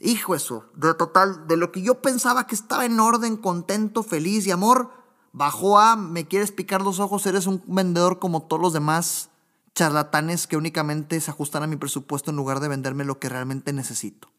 Hijo 0.00 0.34
eso, 0.34 0.66
de 0.74 0.94
total, 0.94 1.46
de 1.46 1.56
lo 1.56 1.72
que 1.72 1.82
yo 1.82 2.02
pensaba 2.02 2.46
que 2.46 2.54
estaba 2.54 2.84
en 2.84 2.98
orden, 3.00 3.36
contento, 3.36 4.02
feliz 4.02 4.46
y 4.46 4.50
amor, 4.50 4.90
bajó 5.32 5.78
a, 5.78 5.96
me 5.96 6.26
quieres 6.26 6.52
picar 6.52 6.82
los 6.82 7.00
ojos, 7.00 7.26
eres 7.26 7.46
un 7.46 7.62
vendedor 7.66 8.18
como 8.18 8.42
todos 8.42 8.60
los 8.60 8.72
demás, 8.72 9.30
charlatanes 9.74 10.46
que 10.46 10.56
únicamente 10.56 11.20
se 11.20 11.30
ajustan 11.30 11.62
a 11.62 11.66
mi 11.66 11.76
presupuesto 11.76 12.30
en 12.30 12.36
lugar 12.36 12.60
de 12.60 12.68
venderme 12.68 13.04
lo 13.04 13.18
que 13.18 13.28
realmente 13.28 13.72
necesito. 13.72 14.30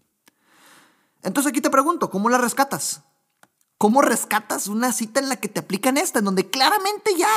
Entonces 1.24 1.50
aquí 1.50 1.62
te 1.62 1.69
pregunto, 1.69 2.09
¿cómo 2.09 2.29
la 2.29 2.38
rescatas? 2.38 3.01
¿Cómo 3.77 4.01
rescatas 4.01 4.67
una 4.67 4.93
cita 4.93 5.19
en 5.19 5.27
la 5.27 5.38
que 5.38 5.50
te 5.50 5.59
aplican 5.59 5.97
esta, 5.97 6.19
en 6.19 6.25
donde 6.25 6.50
claramente 6.50 7.12
ya 7.17 7.29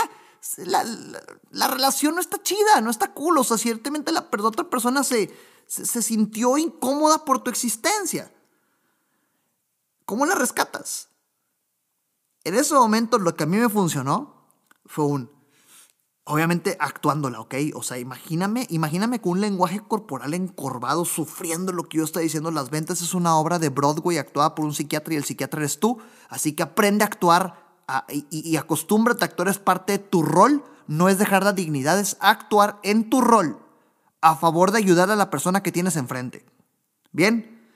la, 0.58 1.68
relación 1.68 2.14
no 2.14 2.20
está 2.20 2.40
chida, 2.42 2.80
no 2.80 2.90
está 2.90 3.12
cool? 3.12 3.38
O 3.38 3.44
sea, 3.44 3.58
ciertamente 3.58 4.12
la 4.12 4.28
otra 4.30 4.70
persona 4.70 5.02
se, 5.02 5.34
se 5.68 6.02
sintió 6.02 6.56
incómoda 6.56 7.25
por 7.25 7.40
tu 7.40 7.50
existencia. 7.50 8.32
¿Cómo 10.06 10.25
la 10.25 10.34
rescatas? 10.34 11.08
En 12.42 12.54
ese 12.54 12.75
momento 12.75 13.18
lo 13.18 13.37
que 13.37 13.44
a 13.44 13.46
mí 13.46 13.58
me 13.58 13.68
funcionó 13.68 14.46
fue 14.87 15.04
un, 15.04 15.30
obviamente 16.25 16.78
actuándola, 16.80 17.40
¿ok? 17.40 17.54
O 17.75 17.82
sea, 17.82 17.98
imagíname, 17.98 18.66
imagíname 18.70 19.20
con 19.20 19.32
un 19.32 19.42
lenguaje 19.42 19.82
corporal 19.87 20.32
encorvado, 20.32 21.04
sufriendo 21.04 21.72
lo 21.72 21.84
que 21.84 21.98
yo 21.98 22.04
estoy 22.04 22.22
diciendo. 22.25 22.50
Las 22.50 22.70
ventas 22.70 23.02
es 23.02 23.12
una 23.12 23.37
obra 23.37 23.58
de 23.58 23.68
Broadway 23.68 24.16
actuada 24.16 24.54
por 24.54 24.64
un 24.64 24.72
psiquiatra 24.72 25.12
y 25.12 25.18
el 25.18 25.25
psiquiatra 25.25 25.60
eres 25.60 25.78
tú. 25.78 25.98
Así 26.30 26.54
que 26.54 26.62
aprende 26.62 27.04
a 27.04 27.08
actuar 27.08 27.76
y, 28.08 28.56
acostúmbrate 28.56 29.25
a 29.25 29.26
actuar, 29.26 29.48
es 29.48 29.58
parte 29.58 29.92
de 29.92 29.98
tu 29.98 30.22
rol. 30.22 30.64
No 30.87 31.10
es 31.10 31.18
dejar 31.18 31.44
la 31.44 31.52
dignidad, 31.52 31.98
es 31.98 32.16
actuar 32.20 32.80
en 32.82 33.10
tu 33.10 33.20
rol 33.20 33.67
a 34.20 34.37
favor 34.37 34.72
de 34.72 34.78
ayudar 34.78 35.10
a 35.10 35.16
la 35.16 35.30
persona 35.30 35.62
que 35.62 35.72
tienes 35.72 35.96
enfrente. 35.96 36.44
Bien, 37.12 37.70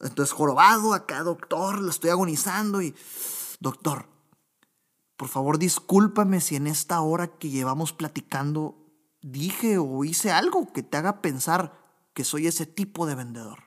entonces 0.00 0.32
jorobado 0.32 0.94
acá, 0.94 1.22
doctor, 1.22 1.80
lo 1.80 1.90
estoy 1.90 2.10
agonizando 2.10 2.82
y, 2.82 2.94
doctor, 3.60 4.06
por 5.16 5.28
favor, 5.28 5.58
discúlpame 5.58 6.40
si 6.40 6.56
en 6.56 6.66
esta 6.66 7.00
hora 7.00 7.28
que 7.38 7.50
llevamos 7.50 7.92
platicando 7.92 8.76
dije 9.22 9.78
o 9.78 10.04
hice 10.04 10.32
algo 10.32 10.72
que 10.72 10.82
te 10.82 10.96
haga 10.96 11.22
pensar 11.22 11.80
que 12.12 12.24
soy 12.24 12.46
ese 12.46 12.66
tipo 12.66 13.06
de 13.06 13.14
vendedor. 13.14 13.64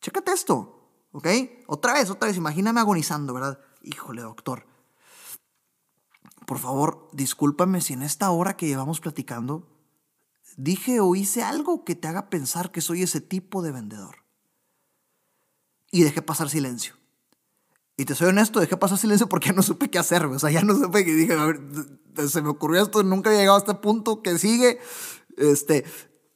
Chécate 0.00 0.32
esto, 0.32 0.88
¿ok? 1.12 1.26
Otra 1.66 1.94
vez, 1.94 2.10
otra 2.10 2.28
vez, 2.28 2.36
imagíname 2.36 2.80
agonizando, 2.80 3.34
¿verdad? 3.34 3.60
Híjole, 3.82 4.22
doctor. 4.22 4.66
Por 6.46 6.58
favor, 6.58 7.08
discúlpame 7.12 7.80
si 7.80 7.92
en 7.92 8.02
esta 8.02 8.30
hora 8.30 8.56
que 8.56 8.66
llevamos 8.66 9.00
platicando 9.00 9.66
dije 10.58 11.00
o 11.00 11.14
hice 11.14 11.42
algo 11.42 11.84
que 11.84 11.94
te 11.94 12.08
haga 12.08 12.28
pensar 12.28 12.70
que 12.70 12.82
soy 12.82 13.02
ese 13.02 13.20
tipo 13.22 13.62
de 13.62 13.72
vendedor. 13.72 14.24
Y 15.90 16.02
dejé 16.02 16.20
pasar 16.20 16.50
silencio. 16.50 16.94
Y 17.96 18.04
te 18.04 18.14
soy 18.14 18.28
honesto, 18.28 18.60
dejé 18.60 18.76
pasar 18.76 18.98
silencio 18.98 19.26
porque 19.30 19.48
ya 19.48 19.54
no 19.54 19.62
supe 19.62 19.88
qué 19.88 19.98
hacer. 19.98 20.26
O 20.26 20.38
sea, 20.38 20.50
ya 20.50 20.62
no 20.62 20.74
supe 20.74 21.04
qué 21.04 21.14
dije, 21.14 21.32
a 21.32 21.46
ver, 21.46 21.60
se 22.28 22.42
me 22.42 22.50
ocurrió 22.50 22.82
esto, 22.82 23.02
nunca 23.02 23.30
había 23.30 23.40
llegado 23.40 23.56
a 23.56 23.60
este 23.60 23.74
punto 23.74 24.20
que 24.20 24.36
sigue. 24.38 24.80
Este, 25.36 25.84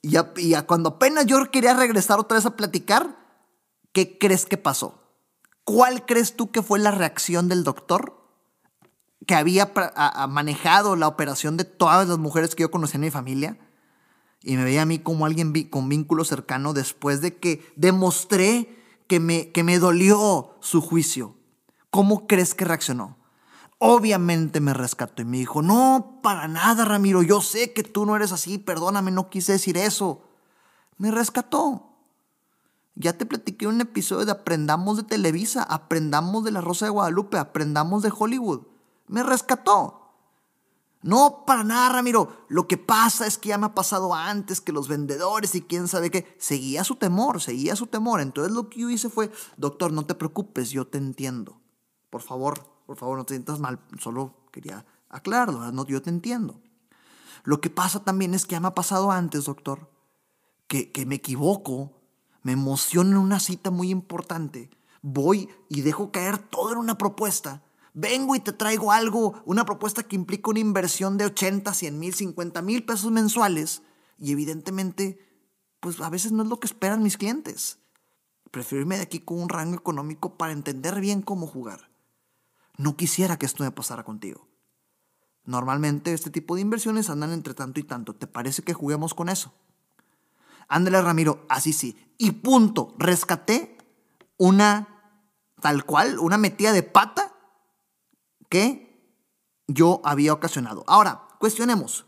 y 0.01 0.11
ya, 0.11 0.67
cuando 0.67 0.91
apenas 0.91 1.27
yo 1.27 1.51
quería 1.51 1.75
regresar 1.75 2.19
otra 2.19 2.37
vez 2.37 2.47
a 2.47 2.57
platicar, 2.57 3.19
¿qué 3.93 4.19
crees 4.19 4.47
que 4.47 4.57
pasó? 4.57 5.03
¿Cuál 5.65 6.07
crees 6.07 6.37
tú 6.37 6.51
que 6.51 6.63
fue 6.63 6.79
la 6.79 6.93
reacción 6.93 7.49
del 7.49 7.65
doctor 7.65 8.21
que 9.27 9.35
había 9.35 9.73
manejado 10.29 10.97
la 10.97 11.07
operación 11.07 11.57
de 11.57 11.65
todas 11.65 12.09
las 12.09 12.19
mujeres 12.19 12.55
que 12.55 12.63
yo 12.63 12.71
conocía 12.71 12.97
en 12.97 13.03
mi 13.03 13.11
familia? 13.11 13.59
Y 14.43 14.57
me 14.57 14.65
veía 14.65 14.83
a 14.83 14.87
mí 14.87 14.99
como 14.99 15.27
alguien 15.27 15.53
con 15.71 15.89
vínculo 15.89 16.25
cercano 16.25 16.73
después 16.73 17.21
de 17.21 17.37
que 17.37 17.65
demostré 17.77 18.79
que 19.07 19.21
me, 19.21 19.51
que 19.53 19.63
me 19.63 19.79
dolió 19.79 20.57
su 20.61 20.81
juicio 20.81 21.37
¿Cómo 21.93 22.27
crees 22.27 22.55
que 22.55 22.65
reaccionó? 22.65 23.19
Obviamente 23.77 24.61
me 24.61 24.73
rescató 24.73 25.21
y 25.21 25.27
me 25.27 25.37
dijo, 25.37 25.61
no, 25.61 26.21
para 26.23 26.49
nada, 26.49 26.87
Ramiro, 26.87 27.23
yo 27.23 27.43
sé 27.43 27.75
que 27.75 27.83
tú 27.83 28.07
no 28.07 28.17
eres 28.17 28.33
así, 28.33 28.57
perdóname, 28.57 29.11
no 29.11 29.29
quise 29.29 29.53
decir 29.53 29.77
eso. 29.77 30.23
Me 30.97 31.11
rescató. 31.11 31.91
Ya 32.95 33.13
te 33.13 33.27
platiqué 33.27 33.67
un 33.67 33.79
episodio 33.83 34.25
de 34.25 34.33
Aprendamos 34.33 34.97
de 34.97 35.03
Televisa, 35.03 35.65
aprendamos 35.65 36.45
de 36.45 36.53
La 36.53 36.63
Rosa 36.63 36.87
de 36.87 36.93
Guadalupe, 36.93 37.37
aprendamos 37.37 38.03
de 38.03 38.13
Hollywood. 38.17 38.63
Me 39.07 39.23
rescató. 39.23 40.02
No, 41.03 41.45
para 41.47 41.65
nada, 41.65 41.89
Ramiro. 41.89 42.45
Lo 42.49 42.69
que 42.69 42.79
pasa 42.79 43.27
es 43.27 43.37
que 43.37 43.49
ya 43.49 43.59
me 43.59 43.67
ha 43.67 43.75
pasado 43.75 44.15
antes 44.15 44.61
que 44.61 44.73
los 44.73 44.89
vendedores 44.89 45.55
y 45.55 45.63
quién 45.63 45.89
sabe 45.89 46.11
qué. 46.11 46.37
Seguía 46.39 46.85
su 46.85 46.95
temor, 46.97 47.41
seguía 47.41 47.75
su 47.75 47.89
temor. 47.89 48.21
Entonces 48.21 48.53
lo 48.53 48.69
que 48.69 48.81
yo 48.81 48.91
hice 48.91 49.09
fue, 49.09 49.31
doctor, 49.57 49.93
no 49.93 50.07
te 50.07 50.15
preocupes, 50.15 50.71
yo 50.71 50.87
te 50.87 50.99
entiendo. 50.99 51.61
Por 52.09 52.23
favor, 52.23 52.67
por 52.87 52.97
favor, 52.97 53.19
no 53.19 53.25
te 53.25 53.35
sientas 53.35 53.59
mal. 53.59 53.81
Solo 53.99 54.35
quería 54.53 54.87
aclararlo, 55.09 55.73
no, 55.73 55.87
yo 55.87 56.01
te 56.03 56.11
entiendo. 56.11 56.61
Lo 57.45 57.61
que 57.61 57.71
pasa 57.71 58.05
también 58.05 58.35
es 58.35 58.47
que 58.47 58.53
ya 58.53 58.61
me 58.61 58.69
ha 58.69 58.75
pasado 58.75 59.11
antes, 59.11 59.45
doctor, 59.45 59.91
que, 60.69 60.93
que 60.93 61.05
me 61.05 61.17
equivoco, 61.17 61.91
me 62.43 62.53
emociono 62.53 63.11
en 63.11 63.17
una 63.17 63.41
cita 63.41 63.71
muy 63.71 63.91
importante, 63.91 64.71
voy 65.01 65.49
y 65.69 65.81
dejo 65.81 66.13
caer 66.13 66.39
todo 66.39 66.73
en 66.73 66.79
una 66.79 66.97
propuesta. 66.97 67.63
Vengo 67.95 68.35
y 68.35 68.41
te 68.41 68.53
traigo 68.53 68.91
algo, 68.91 69.43
una 69.45 69.67
propuesta 69.67 70.03
que 70.03 70.17
implica 70.17 70.51
una 70.51 70.61
inversión 70.61 71.19
de 71.19 71.27
80, 71.27 71.75
100 71.75 71.99
mil, 71.99 72.15
50 72.15 72.63
mil 72.63 72.85
pesos 72.85 73.11
mensuales. 73.11 73.83
Y 74.19 74.33
evidentemente, 74.33 75.19
pues 75.81 76.01
a 76.01 76.09
veces 76.09 76.33
no 76.33 76.43
es 76.43 76.49
lo 76.49 76.59
que 76.59 76.67
esperan 76.67 77.03
mis 77.03 77.19
clientes. 77.19 77.79
Prefiero 78.51 78.83
irme 78.83 78.97
de 78.97 79.03
aquí 79.03 79.21
con 79.21 79.41
un 79.41 79.49
rango 79.49 79.77
económico 79.77 80.37
para 80.37 80.53
entender 80.53 81.01
bien 81.01 81.23
cómo 81.23 81.47
jugar. 81.47 81.91
No 82.79 82.97
quisiera 82.97 83.39
que 83.39 83.47
esto 83.47 83.65
me 83.65 83.71
pasara 83.71 84.05
contigo. 84.05 84.49
Normalmente 85.45 86.13
este 86.13 86.31
tipo 86.31 86.55
de 86.55 86.61
inversiones 86.61 87.11
andan 87.11 87.33
entre 87.33 87.55
tanto 87.55 87.81
y 87.81 87.83
tanto. 87.83 88.15
¿Te 88.15 88.27
parece 88.27 88.63
que 88.63 88.75
juguemos 88.75 89.13
con 89.13 89.29
eso? 89.29 89.53
Ándale, 90.69 91.03
Ramiro, 91.03 91.45
así 91.49 91.73
sí. 91.73 91.97
Y 92.17 92.31
punto. 92.31 92.95
Rescaté 92.97 93.77
una, 94.39 94.89
tal 95.61 95.85
cual, 95.85 96.19
una 96.19 96.39
metida 96.39 96.73
de 96.73 96.83
pata 96.83 97.32
que 98.53 99.17
yo 99.67 100.03
había 100.05 100.35
ocasionado. 100.35 100.85
Ahora, 100.87 101.23
cuestionemos. 101.39 102.05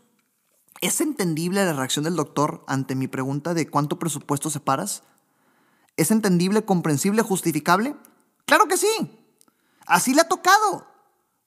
¿Es 0.79 1.01
entendible 1.01 1.65
la 1.65 1.73
reacción 1.73 2.05
del 2.05 2.15
doctor 2.15 2.63
ante 2.67 2.93
mi 2.93 3.07
pregunta 3.07 3.55
de 3.55 3.67
cuánto 3.67 3.97
presupuesto 3.97 4.51
separas? 4.51 5.01
¿Es 5.97 6.11
entendible, 6.11 6.63
comprensible, 6.63 7.23
justificable? 7.23 7.95
Claro 8.45 8.67
que 8.67 8.77
sí. 8.77 8.87
Así 9.87 10.13
le 10.13 10.21
ha 10.21 10.27
tocado. 10.27 10.85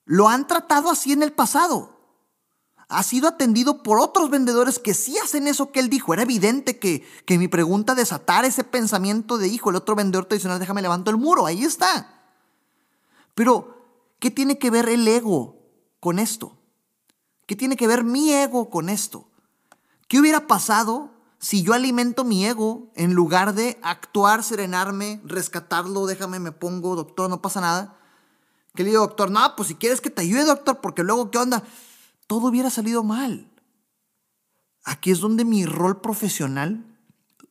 Lo 0.04 0.28
han 0.28 0.48
tratado 0.48 0.90
así 0.90 1.12
en 1.12 1.22
el 1.22 1.32
pasado. 1.32 1.96
Ha 2.88 3.04
sido 3.04 3.28
atendido 3.28 3.84
por 3.84 4.00
otros 4.00 4.30
vendedores 4.30 4.80
que 4.80 4.94
sí 4.94 5.16
hacen 5.18 5.46
eso 5.46 5.70
que 5.70 5.78
él 5.78 5.90
dijo. 5.90 6.12
Era 6.12 6.22
evidente 6.24 6.80
que, 6.80 7.06
que 7.24 7.38
mi 7.38 7.46
pregunta 7.46 7.94
desatara 7.94 8.48
ese 8.48 8.64
pensamiento 8.64 9.38
de 9.38 9.46
hijo, 9.46 9.70
el 9.70 9.76
otro 9.76 9.94
vendedor 9.94 10.24
tradicional, 10.24 10.58
déjame 10.58 10.82
levanto 10.82 11.12
el 11.12 11.18
muro, 11.18 11.46
ahí 11.46 11.62
está. 11.62 12.24
Pero, 13.36 13.77
¿qué 14.18 14.30
tiene 14.30 14.58
que 14.58 14.70
ver 14.70 14.88
el 14.88 15.06
ego 15.06 15.56
con 16.00 16.18
esto? 16.18 16.58
¿Qué 17.46 17.56
tiene 17.56 17.76
que 17.76 17.86
ver 17.86 18.04
mi 18.04 18.32
ego 18.32 18.70
con 18.70 18.88
esto? 18.88 19.28
¿Qué 20.06 20.18
hubiera 20.18 20.46
pasado 20.46 21.10
si 21.38 21.62
yo 21.62 21.72
alimento 21.72 22.24
mi 22.24 22.44
ego 22.44 22.90
en 22.94 23.14
lugar 23.14 23.54
de 23.54 23.78
actuar, 23.82 24.42
serenarme, 24.42 25.20
rescatarlo, 25.24 26.06
déjame, 26.06 26.40
me 26.40 26.52
pongo, 26.52 26.96
doctor, 26.96 27.30
no 27.30 27.40
pasa 27.40 27.60
nada? 27.60 27.96
Que 28.74 28.82
le 28.82 28.90
digo, 28.90 29.02
doctor, 29.02 29.30
no, 29.30 29.56
pues 29.56 29.68
si 29.68 29.74
quieres 29.74 30.00
que 30.00 30.10
te 30.10 30.22
ayude, 30.22 30.44
doctor, 30.44 30.80
porque 30.80 31.02
luego, 31.02 31.30
¿qué 31.30 31.38
onda? 31.38 31.62
Todo 32.26 32.48
hubiera 32.48 32.70
salido 32.70 33.02
mal. 33.02 33.50
Aquí 34.84 35.10
es 35.10 35.20
donde 35.20 35.44
mi 35.44 35.66
rol 35.66 36.00
profesional 36.00 36.84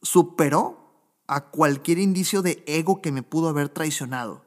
superó 0.01 0.87
a 1.27 1.49
cualquier 1.49 1.99
indicio 1.99 2.41
de 2.41 2.63
ego 2.65 3.01
que 3.01 3.11
me 3.11 3.23
pudo 3.23 3.49
haber 3.49 3.69
traicionado. 3.69 4.46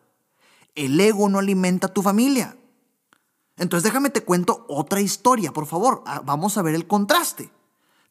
El 0.74 1.00
ego 1.00 1.28
no 1.28 1.38
alimenta 1.38 1.88
a 1.88 1.92
tu 1.92 2.02
familia. 2.02 2.56
Entonces 3.56 3.84
déjame 3.84 4.10
te 4.10 4.24
cuento 4.24 4.64
otra 4.68 5.00
historia, 5.00 5.52
por 5.52 5.66
favor. 5.66 6.02
Ah, 6.06 6.22
vamos 6.24 6.56
a 6.56 6.62
ver 6.62 6.74
el 6.74 6.86
contraste. 6.86 7.52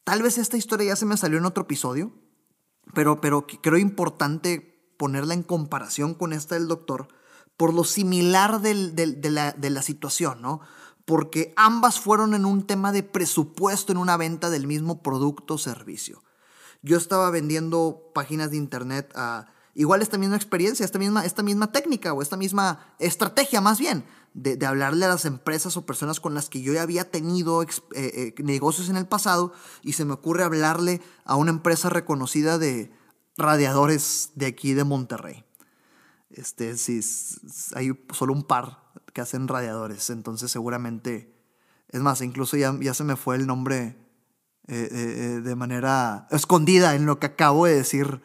Tal 0.04 0.22
vez 0.22 0.38
esta 0.38 0.58
historia 0.58 0.88
ya 0.88 0.96
se 0.96 1.06
me 1.06 1.18
salió 1.18 1.38
en 1.38 1.46
otro 1.46 1.64
episodio, 1.64 2.12
pero, 2.94 3.20
pero 3.22 3.46
creo 3.48 3.78
importante 3.78 4.92
ponerla 4.98 5.34
en 5.34 5.44
comparación 5.44 6.14
con 6.14 6.34
esta 6.34 6.56
del 6.56 6.68
doctor, 6.68 7.08
por 7.58 7.74
lo 7.74 7.84
similar 7.84 8.62
de, 8.62 8.74
la, 9.30 9.52
de 9.52 9.70
la 9.70 9.82
situación, 9.82 10.42
¿no? 10.42 10.62
Porque 11.06 11.54
ambas 11.56 12.00
fueron 12.00 12.34
en 12.34 12.46
un 12.46 12.68
tema 12.68 12.92
de 12.92 13.04
presupuesto 13.04 13.92
en 13.92 13.98
una 13.98 14.18
venta 14.18 14.50
del 14.50 14.68
mismo 14.68 15.02
producto 15.02 15.56
o 15.56 15.58
servicio. 15.58 16.24
Yo 16.82 16.98
estaba 16.98 17.30
vendiendo 17.32 18.12
páginas 18.14 18.52
de 18.52 18.58
internet 18.58 19.12
a 19.16 19.48
igual 19.76 20.02
esta 20.02 20.18
misma 20.18 20.36
experiencia, 20.36 20.84
esta 20.84 21.00
misma, 21.00 21.26
esta 21.26 21.44
misma 21.44 21.72
técnica 21.72 22.14
o 22.14 22.22
esta 22.22 22.38
misma 22.38 22.94
estrategia 23.00 23.62
más 23.62 23.80
bien 23.80 24.04
de, 24.34 24.66
hablarle 24.66 25.06
a 25.06 25.10
las 25.10 25.26
empresas 25.26 25.76
o 25.78 25.86
personas 25.86 26.20
con 26.20 26.34
las 26.34 26.50
que 26.50 26.62
yo 26.62 26.74
ya 26.74 26.82
había 26.82 27.10
tenido 27.10 27.62
eh, 27.64 27.68
eh, 27.94 28.34
negocios 28.44 28.90
en 28.90 28.98
el 28.98 29.08
pasado 29.08 29.54
y 29.82 29.94
se 29.94 30.06
me 30.06 30.14
ocurre 30.14 30.44
hablarle 30.44 31.02
a 31.26 31.36
una 31.36 31.52
empresa 31.52 31.90
reconocida 31.90 32.58
de 32.58 32.92
radiadores 33.38 34.32
de 34.36 34.48
aquí 34.48 34.74
de 34.74 34.84
Monterrey. 34.84 35.46
Este, 36.30 36.78
sí, 36.78 37.02
hay 37.76 37.92
solo 38.14 38.34
un 38.34 38.44
par 38.44 38.84
que 39.14 39.22
hacen 39.22 39.48
radiadores, 39.48 40.10
entonces 40.10 40.52
seguramente, 40.52 41.34
es 41.90 42.02
más, 42.02 42.22
incluso 42.22 42.56
ya, 42.56 42.76
ya 42.80 42.94
se 42.94 43.04
me 43.04 43.16
fue 43.16 43.36
el 43.36 43.48
nombre 43.48 43.98
eh, 44.68 45.42
de 45.44 45.56
manera 45.56 46.28
escondida 46.30 46.94
en 46.94 47.08
lo 47.08 47.20
que 47.20 47.26
acabo 47.26 47.66
de 47.66 47.76
decir, 47.76 48.22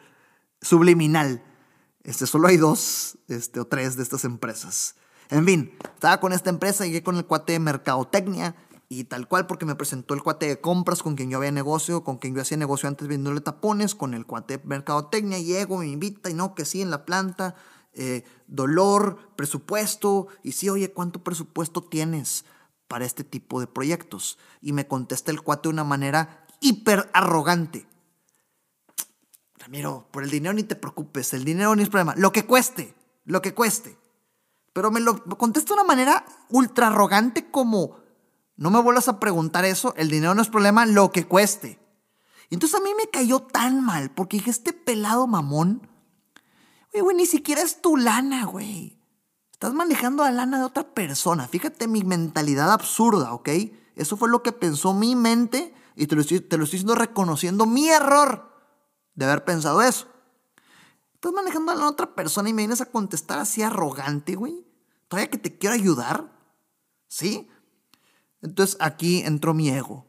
subliminal. 0.65 1.43
Este, 2.03 2.27
solo 2.27 2.47
hay 2.47 2.57
dos 2.57 3.17
este, 3.27 3.59
o 3.59 3.65
tres 3.65 3.95
de 3.95 4.03
estas 4.03 4.25
empresas. 4.25 4.95
En 5.29 5.45
fin, 5.45 5.71
estaba 5.81 6.19
con 6.19 6.33
esta 6.33 6.49
empresa, 6.49 6.85
llegué 6.85 7.03
con 7.03 7.17
el 7.17 7.25
cuate 7.25 7.53
de 7.53 7.59
mercadotecnia 7.59 8.55
y 8.89 9.05
tal 9.05 9.27
cual 9.27 9.47
porque 9.47 9.65
me 9.65 9.75
presentó 9.75 10.13
el 10.13 10.21
cuate 10.21 10.47
de 10.47 10.61
compras 10.61 11.01
con 11.01 11.15
quien 11.15 11.29
yo 11.29 11.37
había 11.37 11.51
negocio, 11.51 12.03
con 12.03 12.17
quien 12.17 12.35
yo 12.35 12.41
hacía 12.41 12.57
negocio 12.57 12.87
antes 12.87 13.07
vendiéndole 13.07 13.41
tapones, 13.41 13.95
con 13.95 14.13
el 14.13 14.25
cuate 14.25 14.57
de 14.57 14.63
mercadotecnia, 14.65 15.39
llego, 15.39 15.79
me 15.79 15.87
invita 15.87 16.29
y 16.29 16.35
no, 16.35 16.53
que 16.53 16.65
sí, 16.65 16.81
en 16.81 16.91
la 16.91 17.05
planta, 17.05 17.55
eh, 17.93 18.23
dolor, 18.47 19.17
presupuesto, 19.35 20.27
y 20.43 20.51
sí, 20.51 20.69
oye, 20.69 20.91
¿cuánto 20.91 21.23
presupuesto 21.23 21.83
tienes 21.83 22.45
para 22.87 23.05
este 23.05 23.23
tipo 23.23 23.59
de 23.59 23.67
proyectos? 23.67 24.37
Y 24.61 24.73
me 24.73 24.87
contesta 24.87 25.31
el 25.31 25.41
cuate 25.41 25.69
de 25.69 25.73
una 25.73 25.83
manera 25.83 26.45
hiper 26.59 27.09
arrogante. 27.13 27.87
Ramiro, 29.65 30.07
por 30.11 30.23
el 30.23 30.29
dinero 30.29 30.53
ni 30.53 30.61
te 30.61 30.75
preocupes, 30.75 31.33
el 31.33 31.43
dinero 31.43 31.75
ni 31.75 31.81
es 31.81 31.89
problema, 31.89 32.13
lo 32.17 32.31
que 32.31 32.45
cueste, 32.45 32.93
lo 33.25 33.41
que 33.41 33.55
cueste. 33.55 33.97
Pero 34.73 34.91
me 34.91 34.99
lo 34.99 35.23
contesta 35.23 35.69
de 35.69 35.81
una 35.81 35.87
manera 35.87 36.23
ultra 36.49 36.87
arrogante 36.87 37.49
como, 37.49 37.97
no 38.57 38.69
me 38.69 38.79
vuelvas 38.79 39.07
a 39.07 39.19
preguntar 39.19 39.65
eso, 39.65 39.95
el 39.97 40.09
dinero 40.11 40.35
no 40.35 40.43
es 40.43 40.49
problema, 40.49 40.85
lo 40.85 41.11
que 41.11 41.25
cueste. 41.25 41.79
Entonces 42.51 42.79
a 42.79 42.83
mí 42.83 42.91
me 42.95 43.09
cayó 43.09 43.39
tan 43.39 43.83
mal, 43.83 44.11
porque 44.11 44.37
dije, 44.37 44.51
este 44.51 44.71
pelado 44.71 45.25
mamón, 45.25 45.89
güey, 46.91 47.01
güey, 47.01 47.17
ni 47.17 47.25
siquiera 47.25 47.63
es 47.63 47.81
tu 47.81 47.97
lana, 47.97 48.45
güey. 48.45 48.99
Estás 49.51 49.73
manejando 49.73 50.23
la 50.25 50.31
lana 50.31 50.59
de 50.59 50.65
otra 50.65 50.83
persona. 50.93 51.47
Fíjate 51.47 51.87
mi 51.87 52.03
mentalidad 52.03 52.71
absurda, 52.71 53.33
¿ok? 53.33 53.49
Eso 53.95 54.15
fue 54.15 54.29
lo 54.29 54.43
que 54.43 54.51
pensó 54.51 54.93
mi 54.93 55.15
mente 55.15 55.73
y 55.95 56.05
te 56.05 56.13
lo 56.13 56.21
estoy, 56.21 56.41
te 56.41 56.57
lo 56.57 56.65
estoy 56.65 56.77
diciendo 56.77 56.93
reconociendo 56.93 57.65
mi 57.65 57.89
error 57.89 58.54
de 59.15 59.25
haber 59.25 59.43
pensado 59.43 59.81
eso. 59.81 60.07
Estás 61.13 61.33
manejando 61.33 61.71
a 61.71 61.75
la 61.75 61.87
otra 61.87 62.13
persona 62.13 62.49
y 62.49 62.53
me 62.53 62.61
vienes 62.61 62.81
a 62.81 62.91
contestar 62.91 63.39
así 63.39 63.63
arrogante, 63.63 64.35
güey. 64.35 64.65
Todavía 65.07 65.29
que 65.29 65.37
te 65.37 65.57
quiero 65.57 65.73
ayudar. 65.75 66.31
¿Sí? 67.07 67.49
Entonces 68.41 68.77
aquí 68.79 69.21
entró 69.21 69.53
mi 69.53 69.69
ego. 69.69 70.05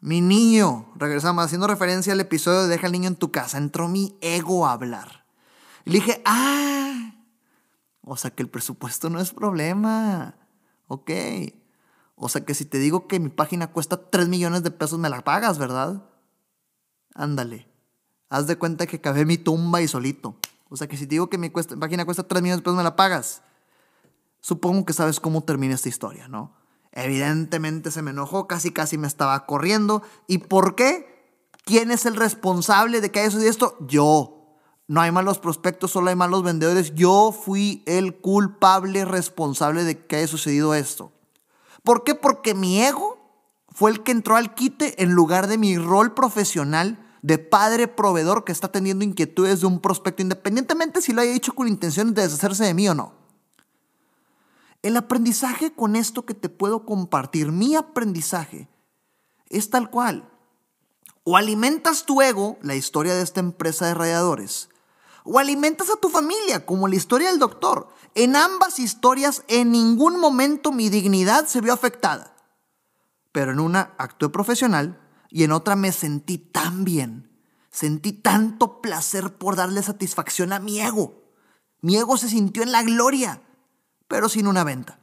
Mi 0.00 0.20
niño, 0.20 0.92
regresamos, 0.96 1.44
haciendo 1.44 1.66
referencia 1.66 2.12
al 2.12 2.20
episodio 2.20 2.62
de 2.62 2.68
Deja 2.68 2.86
al 2.86 2.92
niño 2.92 3.08
en 3.08 3.16
tu 3.16 3.32
casa, 3.32 3.56
entró 3.56 3.88
mi 3.88 4.18
ego 4.20 4.66
a 4.66 4.72
hablar. 4.72 5.24
Y 5.84 5.90
le 5.90 5.98
dije, 5.98 6.22
ah, 6.26 7.14
o 8.02 8.16
sea 8.16 8.30
que 8.30 8.42
el 8.42 8.50
presupuesto 8.50 9.08
no 9.10 9.18
es 9.18 9.32
problema. 9.32 10.36
Ok. 10.88 11.10
O 12.16 12.28
sea 12.28 12.44
que 12.44 12.54
si 12.54 12.64
te 12.64 12.78
digo 12.78 13.08
que 13.08 13.18
mi 13.18 13.30
página 13.30 13.72
cuesta 13.72 14.10
3 14.10 14.28
millones 14.28 14.62
de 14.62 14.70
pesos, 14.70 14.98
me 14.98 15.08
la 15.08 15.22
pagas, 15.24 15.58
¿verdad? 15.58 16.04
Ándale. 17.14 17.73
Haz 18.28 18.46
de 18.46 18.56
cuenta 18.56 18.86
que 18.86 19.00
cabé 19.00 19.24
mi 19.24 19.38
tumba 19.38 19.80
y 19.82 19.88
solito. 19.88 20.36
O 20.68 20.76
sea 20.76 20.88
que 20.88 20.96
si 20.96 21.06
te 21.06 21.10
digo 21.14 21.30
que 21.30 21.38
mi 21.38 21.50
página 21.50 22.04
cuesta 22.04 22.26
3 22.26 22.42
millones 22.42 22.58
de 22.58 22.62
pesos, 22.62 22.76
me 22.76 22.82
la 22.82 22.96
pagas. 22.96 23.42
Supongo 24.40 24.84
que 24.84 24.92
sabes 24.92 25.20
cómo 25.20 25.42
termina 25.42 25.74
esta 25.74 25.88
historia, 25.88 26.28
¿no? 26.28 26.52
Evidentemente 26.92 27.90
se 27.90 28.02
me 28.02 28.10
enojó, 28.10 28.46
casi 28.46 28.70
casi 28.70 28.98
me 28.98 29.06
estaba 29.06 29.46
corriendo. 29.46 30.02
¿Y 30.26 30.38
por 30.38 30.74
qué? 30.74 31.14
¿Quién 31.64 31.90
es 31.90 32.06
el 32.06 32.16
responsable 32.16 33.00
de 33.00 33.10
que 33.10 33.20
haya 33.20 33.30
sucedido 33.30 33.50
esto? 33.50 33.76
Yo. 33.80 34.58
No 34.86 35.00
hay 35.00 35.10
malos 35.10 35.38
prospectos, 35.38 35.92
solo 35.92 36.10
hay 36.10 36.16
malos 36.16 36.42
vendedores. 36.42 36.94
Yo 36.94 37.32
fui 37.32 37.82
el 37.86 38.16
culpable 38.16 39.04
responsable 39.04 39.82
de 39.84 40.06
que 40.06 40.16
haya 40.16 40.26
sucedido 40.26 40.74
esto. 40.74 41.10
¿Por 41.82 42.04
qué? 42.04 42.14
Porque 42.14 42.54
mi 42.54 42.82
ego 42.82 43.18
fue 43.70 43.90
el 43.90 44.02
que 44.02 44.12
entró 44.12 44.36
al 44.36 44.54
quite 44.54 45.02
en 45.02 45.12
lugar 45.12 45.46
de 45.46 45.58
mi 45.58 45.78
rol 45.78 46.14
profesional 46.14 47.03
de 47.24 47.38
padre 47.38 47.88
proveedor 47.88 48.44
que 48.44 48.52
está 48.52 48.70
teniendo 48.70 49.02
inquietudes 49.02 49.62
de 49.62 49.66
un 49.66 49.80
prospecto, 49.80 50.20
independientemente 50.20 51.00
si 51.00 51.14
lo 51.14 51.22
haya 51.22 51.32
hecho 51.32 51.54
con 51.54 51.66
intención 51.66 52.12
de 52.12 52.20
deshacerse 52.20 52.64
de 52.64 52.74
mí 52.74 52.86
o 52.86 52.94
no. 52.94 53.14
El 54.82 54.94
aprendizaje 54.98 55.72
con 55.72 55.96
esto 55.96 56.26
que 56.26 56.34
te 56.34 56.50
puedo 56.50 56.84
compartir, 56.84 57.50
mi 57.50 57.76
aprendizaje, 57.76 58.68
es 59.48 59.70
tal 59.70 59.88
cual. 59.88 60.30
O 61.22 61.38
alimentas 61.38 62.04
tu 62.04 62.20
ego, 62.20 62.58
la 62.60 62.74
historia 62.74 63.14
de 63.14 63.22
esta 63.22 63.40
empresa 63.40 63.86
de 63.86 63.94
radiadores, 63.94 64.68
o 65.24 65.38
alimentas 65.38 65.88
a 65.88 65.96
tu 65.96 66.10
familia, 66.10 66.66
como 66.66 66.88
la 66.88 66.96
historia 66.96 67.30
del 67.30 67.38
doctor. 67.38 67.88
En 68.14 68.36
ambas 68.36 68.78
historias, 68.78 69.44
en 69.48 69.72
ningún 69.72 70.20
momento 70.20 70.72
mi 70.72 70.90
dignidad 70.90 71.46
se 71.46 71.62
vio 71.62 71.72
afectada. 71.72 72.36
Pero 73.32 73.52
en 73.52 73.60
una 73.60 73.94
actué 73.96 74.28
profesional 74.28 75.00
y 75.34 75.42
en 75.42 75.50
otra 75.50 75.74
me 75.74 75.90
sentí 75.90 76.38
tan 76.38 76.84
bien, 76.84 77.28
sentí 77.68 78.12
tanto 78.12 78.80
placer 78.80 79.36
por 79.36 79.56
darle 79.56 79.82
satisfacción 79.82 80.52
a 80.52 80.60
mi 80.60 80.80
ego. 80.80 81.24
Mi 81.80 81.96
ego 81.96 82.16
se 82.16 82.28
sintió 82.28 82.62
en 82.62 82.70
la 82.70 82.84
gloria, 82.84 83.42
pero 84.06 84.28
sin 84.28 84.46
una 84.46 84.62
venta. 84.62 85.00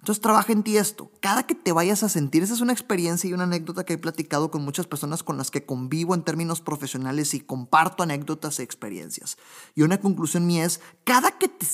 Entonces 0.00 0.20
trabaja 0.20 0.52
en 0.52 0.64
ti 0.64 0.76
esto. 0.76 1.10
Cada 1.20 1.46
que 1.46 1.54
te 1.54 1.72
vayas 1.72 2.02
a 2.02 2.10
sentir, 2.10 2.42
esa 2.42 2.52
es 2.52 2.60
una 2.60 2.74
experiencia 2.74 3.30
y 3.30 3.32
una 3.32 3.44
anécdota 3.44 3.84
que 3.84 3.94
he 3.94 3.98
platicado 3.98 4.50
con 4.50 4.62
muchas 4.62 4.86
personas 4.86 5.22
con 5.22 5.38
las 5.38 5.50
que 5.50 5.64
convivo 5.64 6.14
en 6.14 6.22
términos 6.22 6.60
profesionales 6.60 7.32
y 7.32 7.40
comparto 7.40 8.02
anécdotas 8.02 8.58
y 8.58 8.64
experiencias. 8.64 9.38
Y 9.74 9.80
una 9.80 9.98
conclusión 9.98 10.46
mía 10.46 10.66
es, 10.66 10.82
cada 11.04 11.38
que 11.38 11.48
te, 11.48 11.66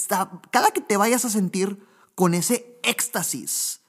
cada 0.53 0.71
que 0.71 0.81
te 0.81 0.97
vayas 0.97 1.25
a 1.25 1.31
sentir 1.31 1.85
con 2.15 2.35
ese 2.35 2.79
éxtasis, 2.85 3.81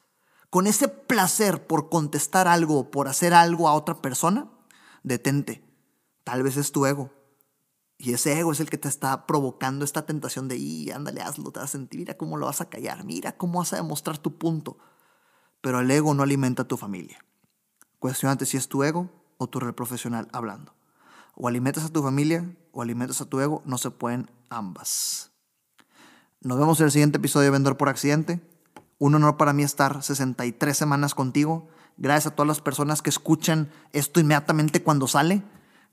con 0.50 0.68
ese 0.68 0.88
placer 0.88 1.68
por 1.68 1.90
contestar 1.90 2.48
algo 2.48 2.90
por 2.92 3.08
hacer 3.08 3.34
algo 3.34 3.68
a 3.68 3.74
otra 3.74 4.02
persona, 4.02 4.50
detente. 5.04 5.64
Tal 6.24 6.44
vez 6.44 6.58
es 6.58 6.72
tu 6.72 6.86
ego. 6.86 7.12
Y 7.98 8.14
ese 8.14 8.40
ego 8.40 8.52
es 8.52 8.60
el 8.60 8.70
que 8.70 8.78
te 8.78 8.88
está 8.88 9.28
provocando 9.28 9.84
esta 9.84 10.06
tentación 10.06 10.48
de, 10.48 10.56
y 10.56 10.90
ándale, 10.90 11.22
hazlo, 11.22 11.52
te 11.52 11.60
vas 11.60 11.70
a 11.70 11.72
sentir, 11.74 12.00
mira 12.00 12.18
cómo 12.18 12.38
lo 12.38 12.46
vas 12.46 12.62
a 12.62 12.70
callar, 12.70 13.04
mira 13.04 13.36
cómo 13.36 13.60
vas 13.60 13.74
a 13.74 13.76
demostrar 13.76 14.18
tu 14.18 14.38
punto. 14.38 14.78
Pero 15.60 15.82
el 15.82 15.92
ego 15.92 16.14
no 16.14 16.24
alimenta 16.24 16.64
a 16.64 16.68
tu 16.68 16.78
familia. 16.78 17.24
Cuestionate 18.00 18.46
si 18.46 18.56
es 18.56 18.70
tu 18.70 18.84
ego 18.84 19.10
o 19.38 19.48
tu 19.48 19.60
rol 19.60 19.76
profesional 19.76 20.30
hablando. 20.32 20.74
O 21.36 21.48
alimentas 21.48 21.84
a 21.84 21.90
tu 21.90 22.02
familia 22.02 22.56
o 22.72 22.82
alimentas 22.82 23.20
a 23.20 23.26
tu 23.26 23.42
ego, 23.42 23.62
no 23.66 23.78
se 23.78 23.92
pueden 23.92 24.32
ambas. 24.50 25.32
Nos 26.42 26.58
vemos 26.58 26.80
en 26.80 26.86
el 26.86 26.92
siguiente 26.92 27.18
episodio 27.18 27.46
de 27.46 27.52
Vendedor 27.52 27.76
por 27.76 27.90
Accidente. 27.90 28.40
Un 29.00 29.16
honor 29.16 29.38
para 29.38 29.54
mí 29.54 29.64
estar 29.64 30.04
63 30.04 30.78
semanas 30.78 31.16
contigo. 31.16 31.70
Gracias 31.98 32.34
a 32.34 32.36
todas 32.36 32.48
las 32.48 32.62
personas 32.62 33.02
que 33.02 33.10
escuchan 33.10 33.72
esto 33.94 34.20
inmediatamente 34.20 34.84
cuando 34.84 35.08
sale. 35.08 35.42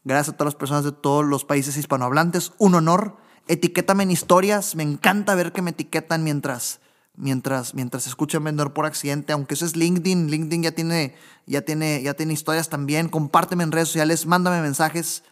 Gracias 0.05 0.35
a 0.35 0.37
todas 0.37 0.55
las 0.55 0.59
personas 0.59 0.85
de 0.85 0.93
todos 0.93 1.25
los 1.25 1.45
países 1.45 1.77
hispanohablantes. 1.77 2.53
Un 2.59 2.75
honor. 2.75 3.17
Etiquétame 3.47 4.03
en 4.03 4.11
historias. 4.11 4.75
Me 4.75 4.83
encanta 4.83 5.37
ver 5.37 5.53
que 5.53 5.63
me 5.63 5.71
etiquetan 5.71 6.25
mientras, 6.25 6.81
mientras, 7.17 7.75
mientras 7.75 8.09
escuchan 8.09 8.43
Vendedor 8.43 8.73
por 8.73 8.87
Accidente. 8.87 9.33
Aunque 9.33 9.55
eso 9.55 9.67
es 9.67 9.77
LinkedIn. 9.77 10.29
LinkedIn 10.29 10.65
ya 10.65 10.73
tiene, 10.73 11.15
ya 11.47 11.63
tiene, 11.63 12.03
ya 12.03 12.15
tiene 12.15 12.33
historias 12.33 12.69
también. 12.69 13.09
Compárteme 13.09 13.63
en 13.63 13.71
redes 13.71 13.89
sociales. 13.89 14.27
Mándame 14.27 14.63
mensajes. 14.63 15.23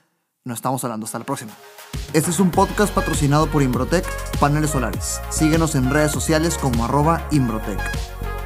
Nos 0.46 0.59
estamos 0.59 0.85
hablando. 0.85 1.07
Hasta 1.07 1.18
la 1.18 1.24
próxima. 1.24 1.52
Este 2.12 2.30
es 2.30 2.38
un 2.38 2.50
podcast 2.50 2.92
patrocinado 2.92 3.46
por 3.46 3.62
Imbrotec 3.62 4.04
Paneles 4.38 4.70
Solares. 4.70 5.20
Síguenos 5.30 5.74
en 5.74 5.90
redes 5.90 6.12
sociales 6.12 6.59
como 6.59 6.85
arroba 6.85 7.26
Imbrotec. 7.30 7.80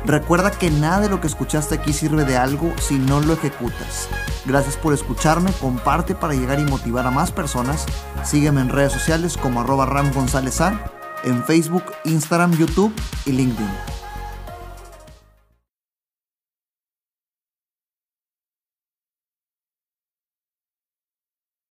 Recuerda 0.05 0.53
que 0.53 0.71
nada 0.71 1.01
de 1.01 1.09
lo 1.09 1.21
que 1.21 1.27
escuchaste 1.27 1.75
aquí 1.75 1.93
sirve 1.93 2.25
de 2.25 2.37
algo 2.37 2.73
si 2.81 2.99
no 2.99 3.21
lo 3.21 3.33
ejecutas. 3.33 4.09
Gracias 4.47 4.77
por 4.77 4.95
escucharme, 4.95 5.53
comparte 5.55 6.15
para 6.15 6.35
llegar 6.35 6.61
y 6.61 6.65
motivar 6.65 7.05
a 7.05 7.11
más 7.11 7.33
personas. 7.33 7.85
Sígueme 8.25 8.61
en 8.61 8.69
redes 8.69 8.93
sociales 8.93 9.37
como 9.37 9.61
arroba 9.61 9.85
Ram 9.85 10.13
González 10.13 10.61
A, 10.61 10.93
en 11.25 11.43
Facebook, 11.43 11.85
Instagram, 12.05 12.53
YouTube 12.53 12.95
y 13.27 13.33
LinkedIn. 13.33 13.98